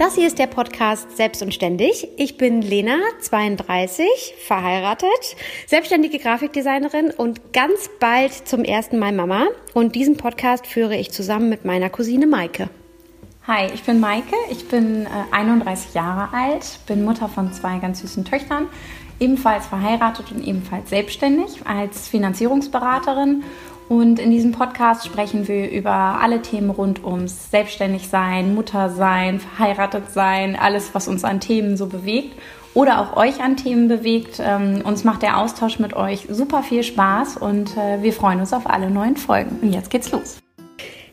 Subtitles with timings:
[0.00, 2.08] Das hier ist der Podcast Selbst und Ständig.
[2.16, 4.06] Ich bin Lena, 32,
[4.46, 9.48] verheiratet, selbstständige Grafikdesignerin und ganz bald zum ersten Mal Mama.
[9.74, 12.70] Und diesen Podcast führe ich zusammen mit meiner Cousine Maike.
[13.46, 18.00] Hi, ich bin Maike, ich bin äh, 31 Jahre alt, bin Mutter von zwei ganz
[18.00, 18.68] süßen Töchtern,
[19.18, 23.44] ebenfalls verheiratet und ebenfalls selbstständig als Finanzierungsberaterin
[23.90, 30.54] und in diesem Podcast sprechen wir über alle Themen rund ums Selbstständigsein, Muttersein, verheiratet sein,
[30.54, 32.38] alles, was uns an Themen so bewegt
[32.72, 34.40] oder auch euch an Themen bewegt.
[34.40, 38.52] Ähm, uns macht der Austausch mit euch super viel Spaß und äh, wir freuen uns
[38.52, 39.58] auf alle neuen Folgen.
[39.60, 40.38] Und jetzt geht's los.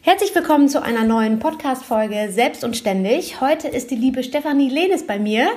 [0.09, 3.41] Herzlich willkommen zu einer neuen Podcast-Folge Selbst und Ständig.
[3.41, 5.49] Heute ist die liebe Stefanie Lehnes bei mir,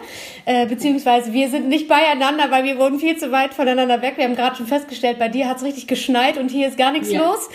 [0.45, 4.15] äh, beziehungsweise wir sind nicht beieinander, weil wir wohnen viel zu weit voneinander weg.
[4.17, 6.91] Wir haben gerade schon festgestellt, bei dir hat es richtig geschneit und hier ist gar
[6.91, 7.25] nichts ja.
[7.25, 7.49] los.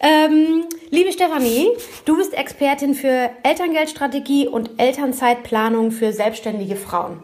[0.00, 1.68] Ähm, liebe Stefanie,
[2.04, 7.22] du bist Expertin für Elterngeldstrategie und Elternzeitplanung für selbstständige Frauen.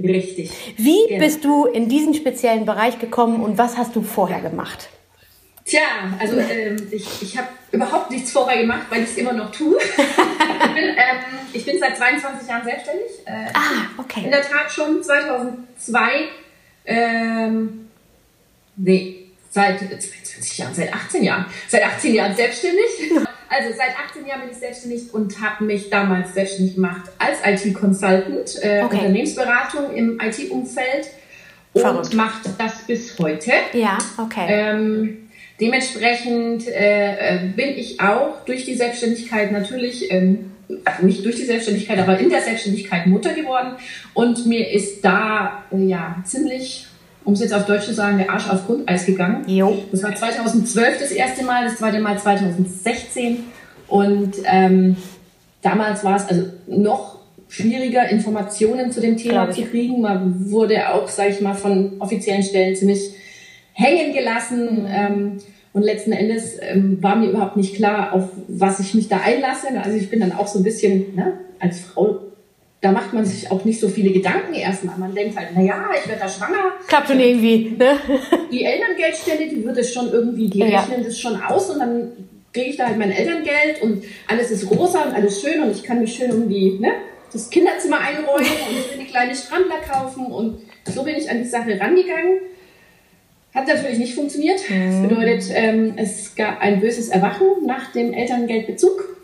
[0.00, 0.50] Richtig.
[0.76, 1.24] Wie genau.
[1.24, 4.88] bist du in diesen speziellen Bereich gekommen und was hast du vorher gemacht?
[5.66, 5.80] Tja,
[6.20, 9.76] also ähm, ich, ich habe überhaupt nichts vorher gemacht, weil ich es immer noch tue.
[9.80, 11.18] ich, bin, ähm,
[11.52, 13.10] ich bin seit 22 Jahren selbstständig.
[13.24, 14.24] Äh, ah, okay.
[14.24, 16.28] In der Tat schon 2002,
[16.84, 17.88] ähm,
[18.76, 22.86] nee, seit 22 Jahren, seit 18 Jahren, seit 18 Jahren selbstständig.
[23.48, 28.58] Also seit 18 Jahren bin ich selbstständig und habe mich damals selbstständig gemacht als IT-Consultant,
[28.60, 28.96] äh, okay.
[28.96, 31.06] Unternehmensberatung im IT-Umfeld
[31.72, 33.52] und mache das bis heute.
[33.72, 34.46] Ja, okay.
[34.48, 35.25] Ähm,
[35.60, 40.52] Dementsprechend äh, äh, bin ich auch durch die Selbstständigkeit natürlich, ähm,
[41.00, 43.76] nicht durch die Selbstständigkeit, aber in der Selbstständigkeit Mutter geworden.
[44.12, 46.86] Und mir ist da äh, ja ziemlich,
[47.24, 49.48] um es jetzt auf Deutsch zu sagen, der Arsch auf Grundeis gegangen.
[49.48, 49.82] Jo.
[49.90, 53.44] Das war 2012 das erste Mal, das zweite Mal 2016.
[53.88, 54.96] Und ähm,
[55.62, 57.16] damals war es also noch
[57.48, 60.02] schwieriger, Informationen zu dem Thema zu kriegen.
[60.02, 63.00] Man wurde auch, sage ich mal, von offiziellen Stellen ziemlich
[63.76, 64.86] hängen gelassen.
[64.88, 65.38] Ähm,
[65.72, 69.66] und letzten Endes ähm, war mir überhaupt nicht klar, auf was ich mich da einlasse.
[69.84, 72.20] Also ich bin dann auch so ein bisschen, ne, als Frau,
[72.80, 74.96] da macht man sich auch nicht so viele Gedanken erstmal.
[74.96, 76.72] Man denkt halt, na ja, ich werde da schwanger.
[76.86, 77.98] Klappt schon irgendwie, ne?
[78.50, 80.80] Die Elterngeldstelle, die wird es schon irgendwie, die ja.
[80.80, 82.12] rechnen das schon aus und dann
[82.54, 85.82] kriege ich da halt mein Elterngeld und alles ist rosa und alles schön und ich
[85.82, 86.92] kann mich schön irgendwie, ne,
[87.30, 91.78] das Kinderzimmer einräumen und eine kleine Strandler kaufen und so bin ich an die Sache
[91.78, 92.38] rangegangen
[93.56, 94.60] hat natürlich nicht funktioniert.
[94.68, 95.02] Mhm.
[95.02, 99.16] Das bedeutet, ähm, es gab ein böses Erwachen nach dem Elterngeldbezug.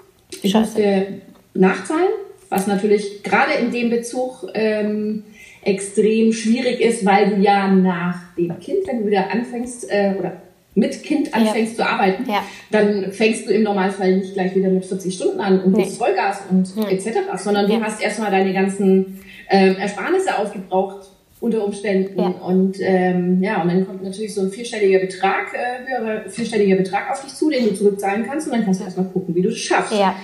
[0.43, 0.59] Ich Scheiße.
[0.59, 1.06] musste
[1.54, 2.09] nachzahlen,
[2.48, 5.25] was natürlich gerade in dem Bezug ähm,
[5.62, 10.43] extrem schwierig ist, weil du ja nach dem Kind, wenn du wieder anfängst äh, oder
[10.75, 11.84] mit Kind anfängst ja.
[11.84, 12.43] zu arbeiten, ja.
[12.70, 15.84] dann fängst du im Normalfall nicht gleich wieder mit 40 Stunden an und nee.
[15.84, 16.87] Vollgas und mhm.
[16.88, 19.20] etc., sondern du hast erstmal deine ganzen
[19.50, 21.10] ähm, Ersparnisse aufgebraucht
[21.42, 22.19] unter Umständen.
[22.19, 22.28] Ja.
[22.28, 27.10] Und ähm, ja, und dann kommt natürlich so ein vierstelliger Betrag, äh, höherer vierstelliger Betrag
[27.10, 29.48] auf dich zu, den du zurückzahlen kannst und dann kannst du erstmal gucken, wie du
[29.48, 29.92] es schaffst.
[29.92, 30.14] Ja.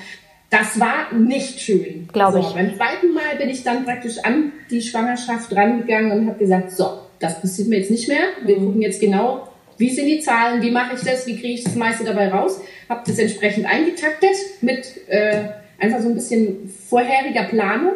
[0.48, 2.08] Das war nicht schön.
[2.12, 2.54] Glaube so, ich.
[2.54, 7.00] Beim zweiten Mal bin ich dann praktisch an die Schwangerschaft rangegangen und habe gesagt, so,
[7.18, 8.22] das passiert mir jetzt nicht mehr.
[8.44, 8.66] Wir mhm.
[8.66, 11.74] gucken jetzt genau, wie sind die Zahlen, wie mache ich das, wie kriege ich das
[11.74, 12.60] meiste dabei raus.
[12.88, 15.48] Habe das entsprechend eingetaktet mit äh,
[15.80, 17.92] einfach so ein bisschen vorheriger Planung.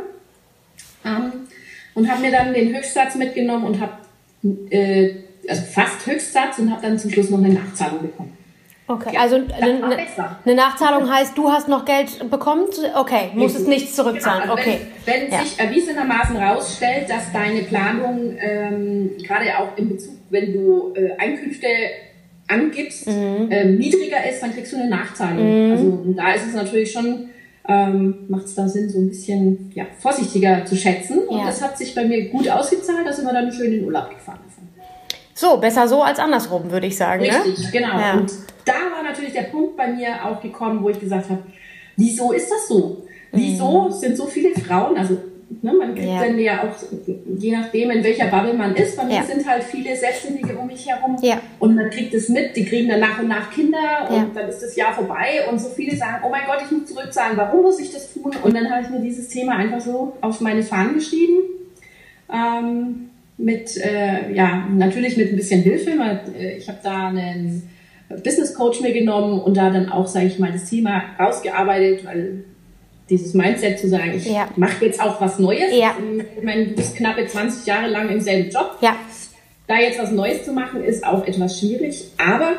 [1.05, 1.33] Ähm,
[1.95, 3.93] und habe mir dann den Höchstsatz mitgenommen und habe
[4.71, 5.15] äh,
[5.49, 8.37] also fast Höchstsatz und habe dann zum Schluss noch eine Nachzahlung bekommen.
[8.89, 9.85] Okay, ja, also eine,
[10.45, 12.65] eine, Nachzahlung heißt, du hast noch Geld bekommen?
[12.95, 14.43] Okay, musst es nichts zurückzahlen.
[14.43, 14.81] Genau, also okay.
[15.05, 15.43] Wenn, wenn ja.
[15.43, 21.69] sich erwiesenermaßen herausstellt, dass deine Planung ähm, gerade auch in Bezug, wenn du äh, Einkünfte
[22.49, 23.49] angibst, mhm.
[23.51, 25.67] ähm, niedriger ist, dann kriegst du eine Nachzahlung.
[25.67, 25.73] Mhm.
[25.73, 27.31] Also da ist es natürlich schon
[27.69, 31.19] ähm, macht es da Sinn, so ein bisschen ja, vorsichtiger zu schätzen.
[31.29, 31.47] Und ja.
[31.47, 34.11] das hat sich bei mir gut ausgezahlt, da sind wir dann schön in den Urlaub
[34.11, 34.41] gefahren.
[35.35, 37.23] So, besser so als andersrum, würde ich sagen.
[37.23, 37.45] Ne?
[37.45, 37.71] Richtig, ne?
[37.73, 37.99] genau.
[37.99, 38.13] Ja.
[38.15, 38.33] Und
[38.65, 41.43] da war natürlich der Punkt bei mir auch gekommen, wo ich gesagt habe,
[41.97, 43.05] wieso ist das so?
[43.33, 43.93] Wieso mhm.
[43.93, 45.17] sind so viele Frauen, also
[45.61, 46.25] Ne, man kriegt ja.
[46.25, 46.75] dann ja auch,
[47.37, 49.23] je nachdem, in welcher Bubble man ist, bei mir ja.
[49.23, 51.41] sind halt viele Selbstständige um mich herum ja.
[51.59, 54.63] und man kriegt es mit, die kriegen dann nach und nach Kinder und dann ist
[54.63, 57.81] das Jahr vorbei und so viele sagen, oh mein Gott, ich muss zurückzahlen, warum muss
[57.81, 58.33] ich das tun?
[58.43, 61.39] Und dann habe ich mir dieses Thema einfach so auf meine Fahnen geschrieben.
[62.33, 67.69] Ähm, mit, äh, ja, natürlich mit ein bisschen Hilfe, weil äh, ich habe da einen
[68.23, 72.45] Business Coach mir genommen und da dann auch, sage ich mal, das Thema rausgearbeitet, weil
[73.11, 74.49] dieses Mindset zu sagen, ich ja.
[74.57, 75.75] mache jetzt auch was Neues.
[75.75, 75.97] Ja.
[76.37, 78.79] Ich meine, du bist knappe 20 Jahre lang im selben Job.
[78.81, 78.97] Ja.
[79.67, 82.11] Da jetzt was Neues zu machen, ist auch etwas schwierig.
[82.19, 82.55] Aber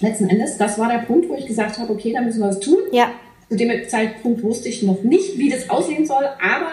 [0.00, 2.60] letzten Endes, das war der Punkt, wo ich gesagt habe, okay, da müssen wir was
[2.60, 2.78] tun.
[2.92, 3.10] Ja.
[3.48, 6.72] Zu dem Zeitpunkt wusste ich noch nicht, wie das aussehen soll, aber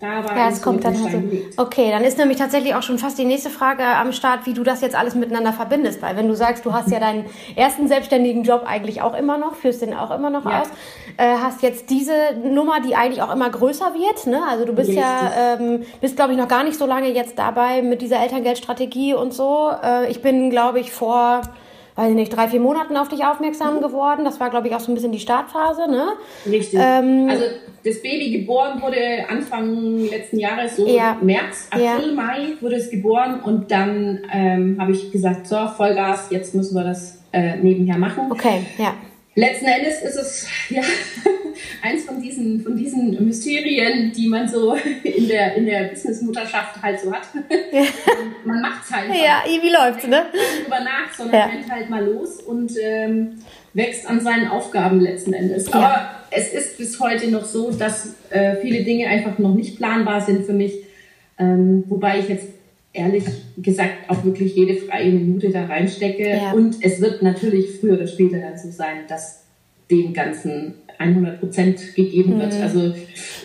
[0.00, 1.62] da war ja, es kommt dann halt so.
[1.62, 4.62] Okay, dann ist nämlich tatsächlich auch schon fast die nächste Frage am Start, wie du
[4.62, 6.00] das jetzt alles miteinander verbindest.
[6.00, 9.56] Weil wenn du sagst, du hast ja deinen ersten selbstständigen Job eigentlich auch immer noch,
[9.56, 10.62] führst den auch immer noch ja.
[10.62, 10.68] aus,
[11.18, 14.26] äh, hast jetzt diese Nummer, die eigentlich auch immer größer wird.
[14.26, 14.40] Ne?
[14.48, 15.04] Also du bist Richtig.
[15.04, 19.12] ja, ähm, bist glaube ich noch gar nicht so lange jetzt dabei mit dieser Elterngeldstrategie
[19.12, 19.70] und so.
[19.84, 21.42] Äh, ich bin, glaube ich, vor
[22.00, 23.80] weiß ich nicht, drei, vier Monaten auf dich aufmerksam mhm.
[23.82, 24.24] geworden.
[24.24, 26.12] Das war, glaube ich, auch so ein bisschen die Startphase, ne?
[26.46, 26.80] Richtig.
[26.82, 27.44] Ähm, also
[27.84, 31.18] das Baby geboren wurde Anfang letzten Jahres, so ja.
[31.20, 32.14] März, April, ja.
[32.14, 36.84] Mai wurde es geboren und dann ähm, habe ich gesagt, so, Vollgas, jetzt müssen wir
[36.84, 38.30] das äh, nebenher machen.
[38.30, 38.94] Okay, ja.
[39.36, 40.82] Letzten Endes ist es ja
[41.82, 44.74] eins von diesen, von diesen Mysterien, die man so
[45.04, 47.22] in der, in der Businessmutterschaft halt so hat.
[47.72, 47.84] Ja.
[48.44, 49.10] man macht es halt.
[49.10, 50.26] Ja, wie läuft's, ne?
[50.32, 51.46] Nicht drüber nach, sondern ja.
[51.46, 53.38] rennt halt mal los und ähm,
[53.74, 55.68] wächst an seinen Aufgaben letzten Endes.
[55.68, 55.74] Ja.
[55.74, 60.20] Aber es ist bis heute noch so, dass äh, viele Dinge einfach noch nicht planbar
[60.20, 60.74] sind für mich.
[61.38, 62.48] Ähm, wobei ich jetzt
[62.92, 63.24] ehrlich
[63.56, 66.28] gesagt auch wirklich jede freie Minute da reinstecke.
[66.28, 66.52] Ja.
[66.52, 69.44] Und es wird natürlich früher oder später dann so sein, dass
[69.90, 72.54] dem Ganzen 100 Prozent gegeben wird.
[72.54, 72.62] Mhm.
[72.62, 72.94] Also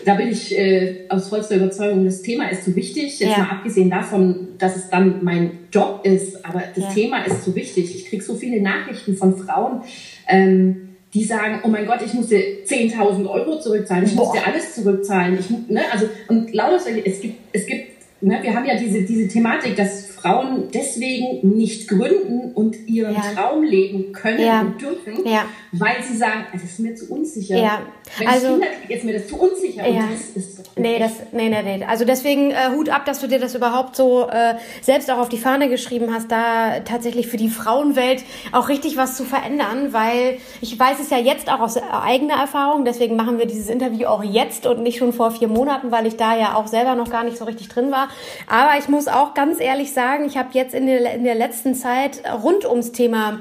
[0.04, 3.18] da bin ich äh, aus vollster Überzeugung, das Thema ist so wichtig.
[3.18, 3.38] Jetzt ja.
[3.38, 6.90] mal abgesehen davon, dass es dann mein Job ist, aber das ja.
[6.92, 7.94] Thema ist so wichtig.
[7.94, 9.80] Ich kriege so viele Nachrichten von Frauen,
[10.28, 14.26] ähm, die sagen, oh mein Gott, ich musste 10.000 Euro zurückzahlen, ich Boah.
[14.26, 15.38] musste alles zurückzahlen.
[15.38, 19.02] Ich, ne, also, und lauter solche, es gibt, es gibt ne, wir haben ja diese,
[19.02, 23.22] diese Thematik, dass Frauen deswegen nicht gründen und ihren ja.
[23.34, 24.60] Traum leben können ja.
[24.62, 25.44] und dürfen, ja.
[25.72, 27.56] weil sie sagen, es ist mir zu unsicher.
[27.56, 27.82] Ja.
[28.18, 29.86] Wenn also, ich Kinder kriege, ist mir das zu unsicher.
[29.86, 30.00] Ja.
[30.00, 31.84] Und das ist doch nee, das, nee, nee, nee.
[31.84, 35.28] Also deswegen äh, Hut ab, dass du dir das überhaupt so äh, selbst auch auf
[35.28, 38.22] die Fahne geschrieben hast, da tatsächlich für die Frauenwelt
[38.52, 42.84] auch richtig was zu verändern, weil ich weiß es ja jetzt auch aus eigener Erfahrung,
[42.84, 46.16] deswegen machen wir dieses Interview auch jetzt und nicht schon vor vier Monaten, weil ich
[46.16, 48.08] da ja auch selber noch gar nicht so richtig drin war.
[48.46, 51.74] Aber ich muss auch ganz ehrlich sagen, ich habe jetzt in der, in der letzten
[51.74, 53.40] Zeit rund ums Thema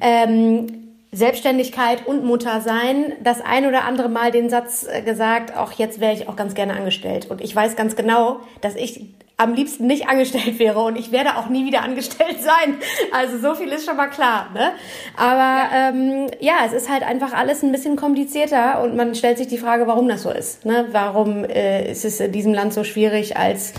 [0.00, 6.00] ähm, Selbstständigkeit und Muttersein das ein oder andere Mal den Satz äh, gesagt, auch jetzt
[6.00, 7.30] wäre ich auch ganz gerne angestellt.
[7.30, 9.06] Und ich weiß ganz genau, dass ich
[9.38, 12.74] am liebsten nicht angestellt wäre und ich werde auch nie wieder angestellt sein.
[13.12, 14.50] Also so viel ist schon mal klar.
[14.52, 14.72] Ne?
[15.16, 15.88] Aber ja.
[15.90, 19.58] Ähm, ja, es ist halt einfach alles ein bisschen komplizierter und man stellt sich die
[19.58, 20.66] Frage, warum das so ist.
[20.66, 20.88] Ne?
[20.90, 23.74] Warum äh, ist es in diesem Land so schwierig als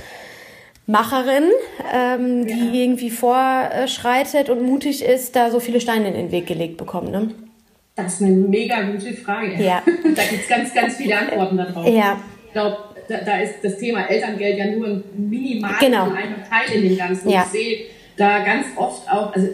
[0.89, 1.51] Macherin,
[1.94, 2.56] ähm, ja.
[2.56, 7.12] die irgendwie vorschreitet und mutig ist, da so viele Steine in den Weg gelegt bekommen.
[7.12, 7.30] Ne?
[7.95, 9.63] Das ist eine mega gute Frage.
[9.63, 9.83] Ja.
[10.15, 11.88] da gibt es ganz, ganz viele Antworten darauf.
[11.88, 12.19] Ja.
[12.47, 12.77] Ich glaube,
[13.07, 16.07] da, da, ist das Thema Elterngeld ja nur ein minimal genau.
[16.07, 17.30] Teil in dem Ganzen.
[17.30, 17.44] Ja.
[17.45, 17.85] Ich sehe
[18.18, 19.47] da ganz oft auch, also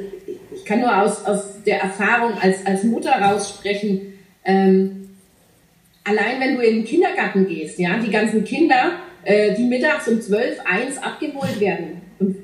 [0.56, 4.14] ich kann nur aus, aus der Erfahrung als, als Mutter raussprechen,
[4.46, 5.10] ähm,
[6.06, 8.94] allein wenn du in den Kindergarten gehst, ja, die ganzen Kinder,
[9.26, 12.02] äh, die mittags um 12, 1 abgeholt werden.
[12.20, 12.38] Und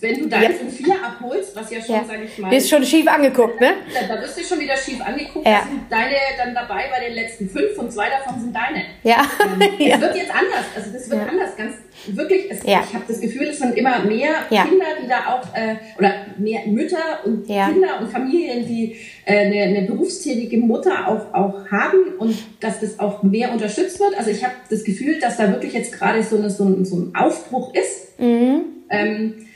[0.00, 0.66] wenn du deins ja.
[0.66, 2.04] um 4 abholst, was ja schon, ja.
[2.06, 2.50] sag ich mal.
[2.50, 3.72] Bist schon schief angeguckt, ne?
[3.92, 5.46] Da, da wirst du schon wieder schief angeguckt.
[5.46, 5.64] Ja.
[5.68, 8.84] sind deine dann dabei bei den letzten fünf und zwei davon sind deine.
[9.02, 9.26] Ja.
[9.42, 9.96] Ähm, ja.
[9.96, 10.64] Es wird jetzt anders.
[10.76, 11.56] Also das wird anders.
[11.56, 11.74] Ganz
[12.06, 12.50] wirklich.
[12.50, 12.84] Es, ja.
[12.86, 16.66] Ich habe das Gefühl, es sind immer mehr Kinder, die da auch äh, oder mehr
[16.66, 22.36] Mütter und Kinder und Familien, die äh, eine, eine berufstätige Mutter auch auch haben und
[22.60, 24.16] dass das auch mehr unterstützt wird.
[24.16, 26.96] Also ich habe das Gefühl, dass da wirklich jetzt gerade so, eine, so, ein, so
[26.96, 28.18] ein Aufbruch ist.
[28.18, 28.62] Mhm.
[28.90, 29.47] Ähm,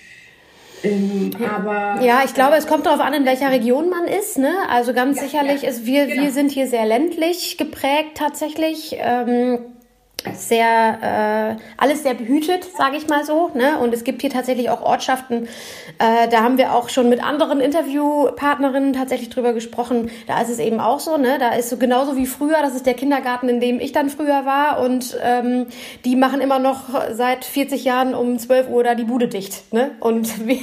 [0.82, 4.38] ähm, aber ja, ich glaube, es kommt darauf an, in welcher Region man ist.
[4.38, 4.52] Ne?
[4.68, 6.22] Also ganz ja, sicherlich ja, ist wir genau.
[6.22, 8.96] wir sind hier sehr ländlich geprägt tatsächlich.
[8.98, 9.58] Ähm,
[10.34, 13.50] sehr äh, alles sehr behütet, sage ich mal so.
[13.54, 13.78] Ne?
[13.78, 15.48] Und es gibt hier tatsächlich auch Ortschaften.
[15.98, 20.10] Äh, da haben wir auch schon mit anderen Interviewpartnerinnen tatsächlich drüber gesprochen.
[20.26, 21.16] Da ist es eben auch so.
[21.16, 21.38] Ne?
[21.38, 22.58] Da ist so genauso wie früher.
[22.62, 24.80] Das ist der Kindergarten, in dem ich dann früher war.
[24.80, 25.66] Und ähm,
[26.04, 29.72] die machen immer noch seit 40 Jahren um 12 Uhr da die Bude dicht.
[29.72, 29.92] Ne?
[30.00, 30.62] Und wie,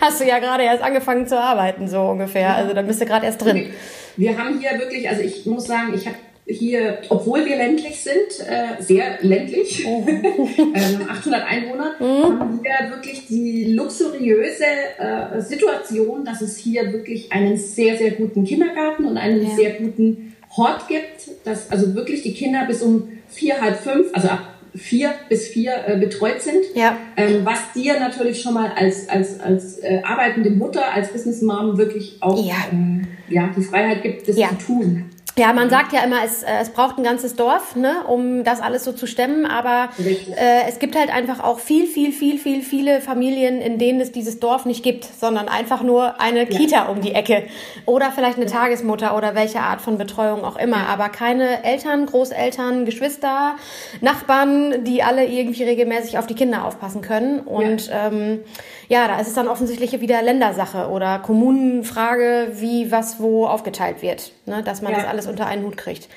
[0.00, 2.54] hast du ja gerade erst angefangen zu arbeiten so ungefähr.
[2.54, 3.72] Also dann bist du gerade erst drin.
[4.16, 6.16] Wir haben hier wirklich, also ich muss sagen, ich habe
[6.50, 10.04] hier, obwohl wir ländlich sind, äh, sehr ländlich, oh.
[10.08, 12.40] ähm, 800 Einwohner, mhm.
[12.40, 14.64] haben wir wirklich die luxuriöse
[14.98, 19.54] äh, Situation, dass es hier wirklich einen sehr, sehr guten Kindergarten und einen ja.
[19.54, 24.28] sehr guten Hort gibt, dass also wirklich die Kinder bis um vier, halb fünf, also
[24.28, 26.96] ab vier bis vier äh, betreut sind, ja.
[27.16, 31.76] ähm, was dir natürlich schon mal als, als, als äh, arbeitende Mutter, als Business Mom
[31.76, 32.54] wirklich auch ja.
[32.70, 34.50] Ähm, ja, die Freiheit gibt, das ja.
[34.50, 35.06] zu tun.
[35.38, 38.60] Ja, man sagt ja immer, es, äh, es braucht ein ganzes Dorf, ne, um das
[38.60, 39.46] alles so zu stemmen.
[39.46, 44.00] Aber äh, es gibt halt einfach auch viel, viel, viel, viel, viele Familien, in denen
[44.00, 47.44] es dieses Dorf nicht gibt, sondern einfach nur eine Kita um die Ecke
[47.86, 50.88] oder vielleicht eine Tagesmutter oder welche Art von Betreuung auch immer.
[50.88, 53.56] Aber keine Eltern, Großeltern, Geschwister,
[54.00, 57.40] Nachbarn, die alle irgendwie regelmäßig auf die Kinder aufpassen können.
[57.40, 58.40] Und ja, ähm,
[58.88, 64.32] ja da ist es dann offensichtlich wieder Ländersache oder Kommunenfrage, wie was wo aufgeteilt wird,
[64.46, 64.98] ne, dass man ja.
[64.98, 66.08] das alles unter einen Hut kriegt.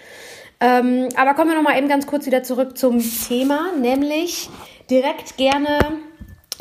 [0.60, 4.50] Ähm, aber kommen wir noch mal eben ganz kurz wieder zurück zum Thema, nämlich
[4.90, 5.80] direkt gerne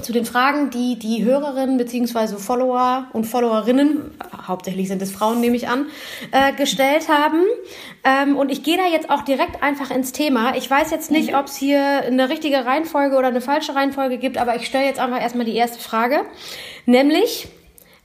[0.00, 2.36] zu den Fragen, die die Hörerinnen bzw.
[2.36, 4.10] Follower und Followerinnen,
[4.48, 5.86] hauptsächlich sind es Frauen, nehme ich an,
[6.32, 7.42] äh, gestellt haben.
[8.02, 10.56] Ähm, und ich gehe da jetzt auch direkt einfach ins Thema.
[10.56, 11.36] Ich weiß jetzt nicht, mhm.
[11.36, 14.98] ob es hier eine richtige Reihenfolge oder eine falsche Reihenfolge gibt, aber ich stelle jetzt
[14.98, 16.22] einfach erstmal die erste Frage.
[16.86, 17.48] Nämlich,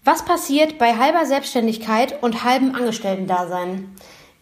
[0.04, 3.96] was passiert bei halber Selbstständigkeit und halbem Angestellten-Dasein?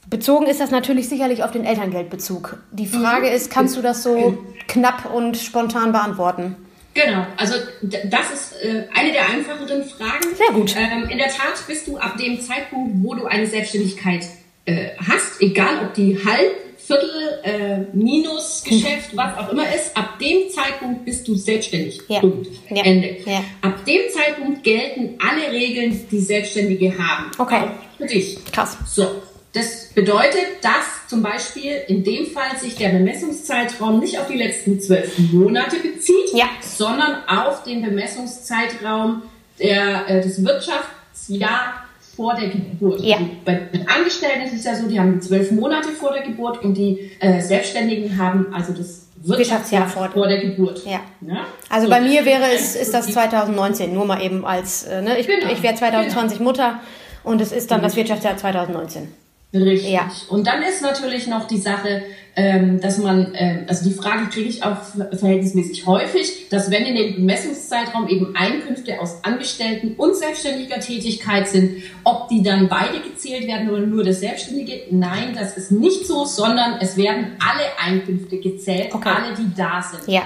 [0.10, 2.58] Bezogen ist das natürlich sicherlich auf den Elterngeldbezug.
[2.72, 6.56] Die Frage ist, kannst du das so knapp und spontan beantworten?
[6.94, 10.34] Genau, also das ist äh, eine der einfacheren Fragen.
[10.36, 10.76] Sehr gut.
[10.78, 14.26] Ähm, in der Tat bist du ab dem Zeitpunkt, wo du eine Selbstständigkeit
[14.66, 20.50] äh, hast, egal ob die halb, Viertel, äh, Minusgeschäft, was auch immer ist, ab dem
[20.52, 22.00] Zeitpunkt bist du selbstständig.
[22.08, 22.20] Ja.
[22.20, 22.48] Punkt.
[22.70, 22.84] Ja.
[22.84, 23.18] Ende.
[23.26, 23.44] Ja.
[23.62, 27.32] Ab dem Zeitpunkt gelten alle Regeln, die Selbstständige haben.
[27.40, 27.62] Okay.
[27.64, 28.38] Auch für dich.
[28.52, 28.78] Krass.
[28.86, 29.08] So.
[29.56, 34.82] Das bedeutet, dass zum Beispiel in dem Fall sich der Bemessungszeitraum nicht auf die letzten
[34.82, 36.50] zwölf Monate bezieht, ja.
[36.60, 39.22] sondern auf den Bemessungszeitraum
[39.58, 41.86] der, äh, des Wirtschaftsjahr
[42.18, 43.00] vor der Geburt.
[43.00, 43.18] Ja.
[43.46, 46.74] Bei den Angestellten ist es ja so, die haben zwölf Monate vor der Geburt und
[46.74, 50.86] die äh, Selbstständigen haben also das Wirtschaftsjahr vor, vor der Geburt.
[50.86, 51.00] Ja.
[51.22, 51.46] ja?
[51.70, 51.92] Also so.
[51.92, 55.18] bei mir wäre es ist das 2019, nur mal eben als äh, ne?
[55.18, 55.50] ich, genau.
[55.50, 56.50] ich wäre 2020 genau.
[56.50, 56.80] Mutter
[57.24, 59.25] und es ist dann das Wirtschaftsjahr 2019.
[59.56, 59.92] Richtig.
[59.92, 60.12] Ja.
[60.30, 62.04] Und dann ist natürlich noch die Sache,
[62.36, 64.78] ähm, dass man, ähm, also die Frage kriege ich auch
[65.18, 71.84] verhältnismäßig häufig, dass wenn in dem Bemessungszeitraum eben Einkünfte aus Angestellten und selbstständiger Tätigkeit sind,
[72.04, 74.82] ob die dann beide gezählt werden oder nur das Selbstständige.
[74.92, 79.10] Nein, das ist nicht so, sondern es werden alle Einkünfte gezählt, okay.
[79.10, 80.14] alle, die da sind.
[80.14, 80.24] Ja.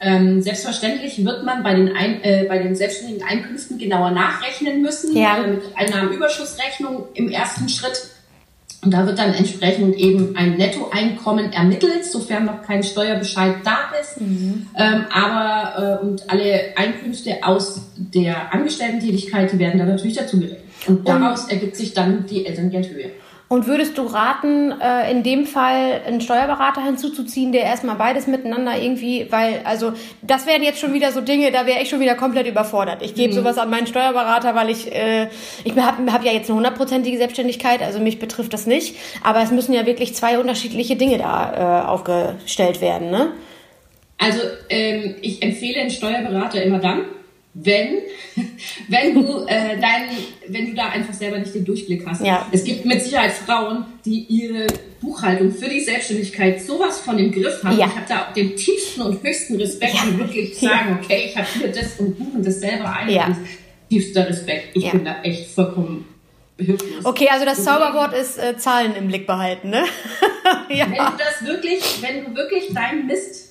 [0.00, 5.16] Ähm, selbstverständlich wird man bei den, Ein äh, bei den selbstständigen Einkünften genauer nachrechnen müssen,
[5.16, 5.38] ja.
[5.42, 8.10] äh, mit Einnahmenüberschussrechnung im ersten Schritt.
[8.84, 14.20] Und da wird dann entsprechend eben ein Nettoeinkommen ermittelt, sofern noch kein Steuerbescheid da ist.
[14.20, 14.66] Mhm.
[14.76, 20.64] Ähm, aber äh, und alle Einkünfte aus der Angestellten-Tätigkeit, die werden dann natürlich dazugerechnet.
[20.86, 23.10] Und daraus ergibt sich dann die Elterngeldhöhe.
[23.46, 28.80] Und würdest du raten, äh, in dem Fall einen Steuerberater hinzuzuziehen, der erstmal beides miteinander
[28.80, 32.14] irgendwie, weil, also das wären jetzt schon wieder so Dinge, da wäre ich schon wieder
[32.14, 33.02] komplett überfordert.
[33.02, 33.36] Ich gebe mhm.
[33.36, 35.28] sowas an meinen Steuerberater, weil ich, äh,
[35.62, 38.96] ich habe hab ja jetzt eine hundertprozentige Selbstständigkeit, also mich betrifft das nicht.
[39.22, 43.32] Aber es müssen ja wirklich zwei unterschiedliche Dinge da äh, aufgestellt werden, ne?
[44.16, 47.02] Also ähm, ich empfehle einen Steuerberater immer dann,
[47.54, 47.98] wenn,
[48.88, 50.08] wenn du äh, dein,
[50.48, 52.24] wenn du da einfach selber nicht den Durchblick hast.
[52.24, 52.46] Ja.
[52.52, 54.66] Es gibt mit Sicherheit Frauen, die ihre
[55.00, 57.78] Buchhaltung für die Selbstständigkeit sowas von im Griff haben.
[57.78, 57.86] Ja.
[57.86, 60.18] Ich habe da auch den tiefsten und höchsten Respekt, ja.
[60.18, 63.08] wirklich sagen, okay, ich habe hier das und buchen das selber ein.
[63.08, 63.36] Ja.
[63.88, 64.76] Tiefster Respekt.
[64.76, 66.06] Ich bin da echt vollkommen
[66.58, 67.04] hilflos.
[67.04, 69.84] Okay, also das Zauberwort ist äh, Zahlen im Blick behalten, ne?
[70.68, 70.86] ja.
[70.86, 73.43] Wenn du das wirklich, wenn du wirklich deinen Mist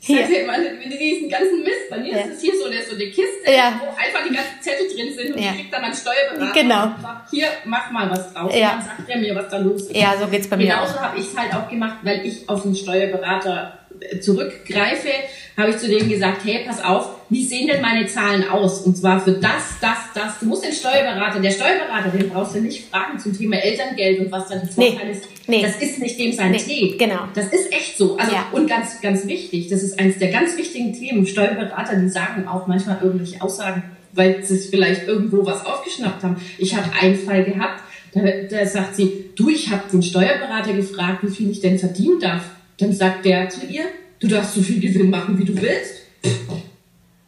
[0.00, 0.50] hier.
[0.50, 2.18] Also, wenn du diesen ganzen Mist, bei mir ja.
[2.24, 3.80] ist es hier so eine, so eine Kiste, ja.
[3.80, 5.50] wo einfach die ganzen Zettel drin sind und ja.
[5.50, 6.84] ich krieg dann meinen Steuerberater genau.
[6.84, 8.54] und sagt, hier, mach mal was draus.
[8.54, 8.72] Ja.
[8.72, 9.96] Und dann sagt er mir, was da los ist.
[9.96, 12.64] Ja, so geht's bei mir Genauso habe ich es halt auch gemacht, weil ich auf
[12.64, 13.79] einen Steuerberater
[14.20, 15.08] zurückgreife,
[15.56, 18.80] habe ich zu denen gesagt, hey, pass auf, wie sehen denn meine Zahlen aus?
[18.80, 20.40] Und zwar für das, das, das.
[20.40, 24.32] Du musst den Steuerberater, der Steuerberater, den brauchst du nicht fragen zum Thema Elterngeld und
[24.32, 25.12] was da die Vorteile nee.
[25.12, 25.28] ist.
[25.46, 25.62] Nee.
[25.62, 26.58] Das ist nicht dem sein nee.
[26.58, 26.96] Tee.
[26.96, 27.28] Genau.
[27.34, 28.16] Das ist echt so.
[28.16, 28.46] Also, ja.
[28.52, 31.26] und ganz, ganz wichtig, das ist eines der ganz wichtigen Themen.
[31.26, 36.36] Steuerberater, die sagen auch manchmal irgendwelche Aussagen, weil sie vielleicht irgendwo was aufgeschnappt haben.
[36.58, 41.22] Ich habe einen Fall gehabt, da, da sagt sie, du, ich habe den Steuerberater gefragt,
[41.22, 42.42] wie viel ich denn verdienen darf.
[42.80, 43.84] Dann sagt der zu ihr,
[44.18, 45.96] du darfst so viel Gewinn machen, wie du willst.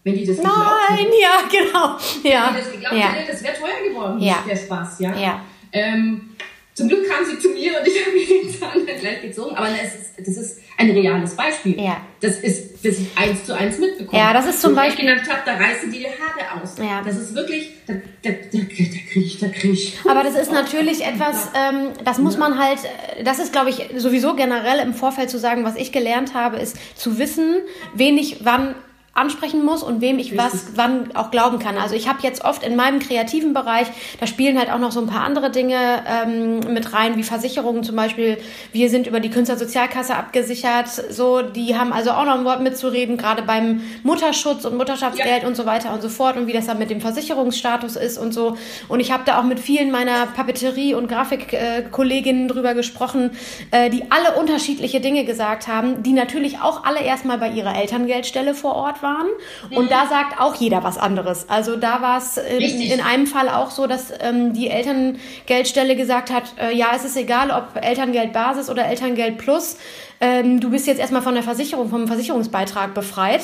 [0.04, 0.52] Wenn die das Nein,
[0.96, 1.96] hätten, ja, genau.
[2.24, 2.46] Ja.
[2.46, 3.12] Wenn die das geglaubt ja.
[3.12, 4.44] hätte, das wäre teuer geworden, ja.
[4.48, 5.16] der Spaß, ja.
[5.16, 5.40] ja.
[5.72, 6.30] Ähm,
[6.74, 9.54] zum Glück kam sie zu mir und ich habe mir den Zahn dann gleich gezogen.
[9.54, 11.78] Aber das ist, das ist ein reales Beispiel.
[11.78, 12.00] Ja.
[12.20, 14.18] Das ist, das ist eins zu eins mitbekommen.
[14.18, 15.04] Ja, das ist zum Beispiel.
[15.04, 16.76] Ich gedacht habe, da reißen die die Haare aus.
[16.78, 17.02] Ja.
[17.04, 19.98] Das ist wirklich, da, da, da, da krieg ich, da krieg ich.
[20.08, 22.78] Aber das ist natürlich etwas, ähm, das muss man halt,
[23.22, 26.76] das ist, glaube ich, sowieso generell im Vorfeld zu sagen, was ich gelernt habe, ist
[26.94, 27.56] zu wissen,
[27.94, 28.74] wen ich wann
[29.14, 31.76] ansprechen muss und wem ich was wann auch glauben kann.
[31.76, 33.86] Also ich habe jetzt oft in meinem kreativen Bereich,
[34.18, 37.84] da spielen halt auch noch so ein paar andere Dinge ähm, mit rein, wie Versicherungen
[37.84, 38.38] zum Beispiel.
[38.72, 43.18] Wir sind über die Künstlersozialkasse abgesichert, so die haben also auch noch ein Wort mitzureden,
[43.18, 45.48] gerade beim Mutterschutz und Mutterschaftsgeld ja.
[45.48, 48.32] und so weiter und so fort und wie das dann mit dem Versicherungsstatus ist und
[48.32, 48.56] so.
[48.88, 53.32] Und ich habe da auch mit vielen meiner Papeterie- und Grafikkolleginnen drüber gesprochen,
[53.72, 58.54] äh, die alle unterschiedliche Dinge gesagt haben, die natürlich auch alle erstmal bei ihrer Elterngeldstelle
[58.54, 59.26] vor Ort waren.
[59.70, 59.88] Und mhm.
[59.88, 61.48] da sagt auch jeder was anderes.
[61.48, 66.30] Also da war es in, in, einem Fall auch so, dass ähm, die Elterngeldstelle gesagt
[66.30, 69.76] hat, äh, ja, es ist egal, ob Elterngeldbasis oder Elterngeld Plus.
[70.20, 73.42] Ähm, du bist jetzt erstmal von der Versicherung, vom Versicherungsbeitrag befreit.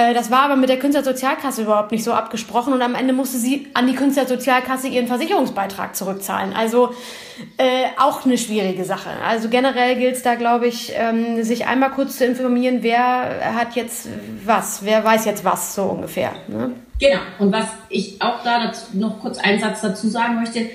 [0.00, 3.36] Äh, das war aber mit der Künstlersozialkasse überhaupt nicht so abgesprochen und am Ende musste
[3.36, 6.54] sie an die Künstlersozialkasse ihren Versicherungsbeitrag zurückzahlen.
[6.54, 6.94] Also
[7.58, 9.10] äh, auch eine schwierige Sache.
[9.26, 13.76] Also generell gilt es da, glaube ich, ähm, sich einmal kurz zu informieren, wer hat
[13.76, 14.08] jetzt
[14.44, 16.32] was, wer weiß jetzt was, so ungefähr.
[16.48, 16.72] Ne?
[16.98, 17.20] Genau.
[17.38, 20.66] Und was ich auch da noch kurz einen Satz dazu sagen möchte,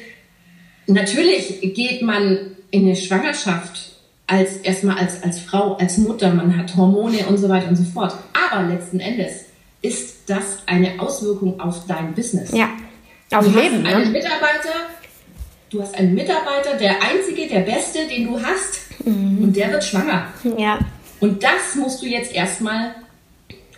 [0.85, 3.94] natürlich geht man in eine Schwangerschaft
[4.27, 7.83] als erstmal als, als Frau, als Mutter, man hat Hormone und so weiter und so
[7.83, 8.15] fort.
[8.33, 9.45] Aber letzten Endes
[9.81, 12.51] ist das eine Auswirkung auf dein Business.
[12.51, 12.69] Ja,
[13.31, 13.85] auf du Leben.
[13.85, 14.19] Hast einen ne?
[14.19, 14.73] Mitarbeiter,
[15.69, 19.43] du hast einen Mitarbeiter, der einzige, der beste, den du hast, mhm.
[19.43, 20.27] und der wird schwanger.
[20.57, 20.79] Ja.
[21.19, 22.95] Und das musst du jetzt erstmal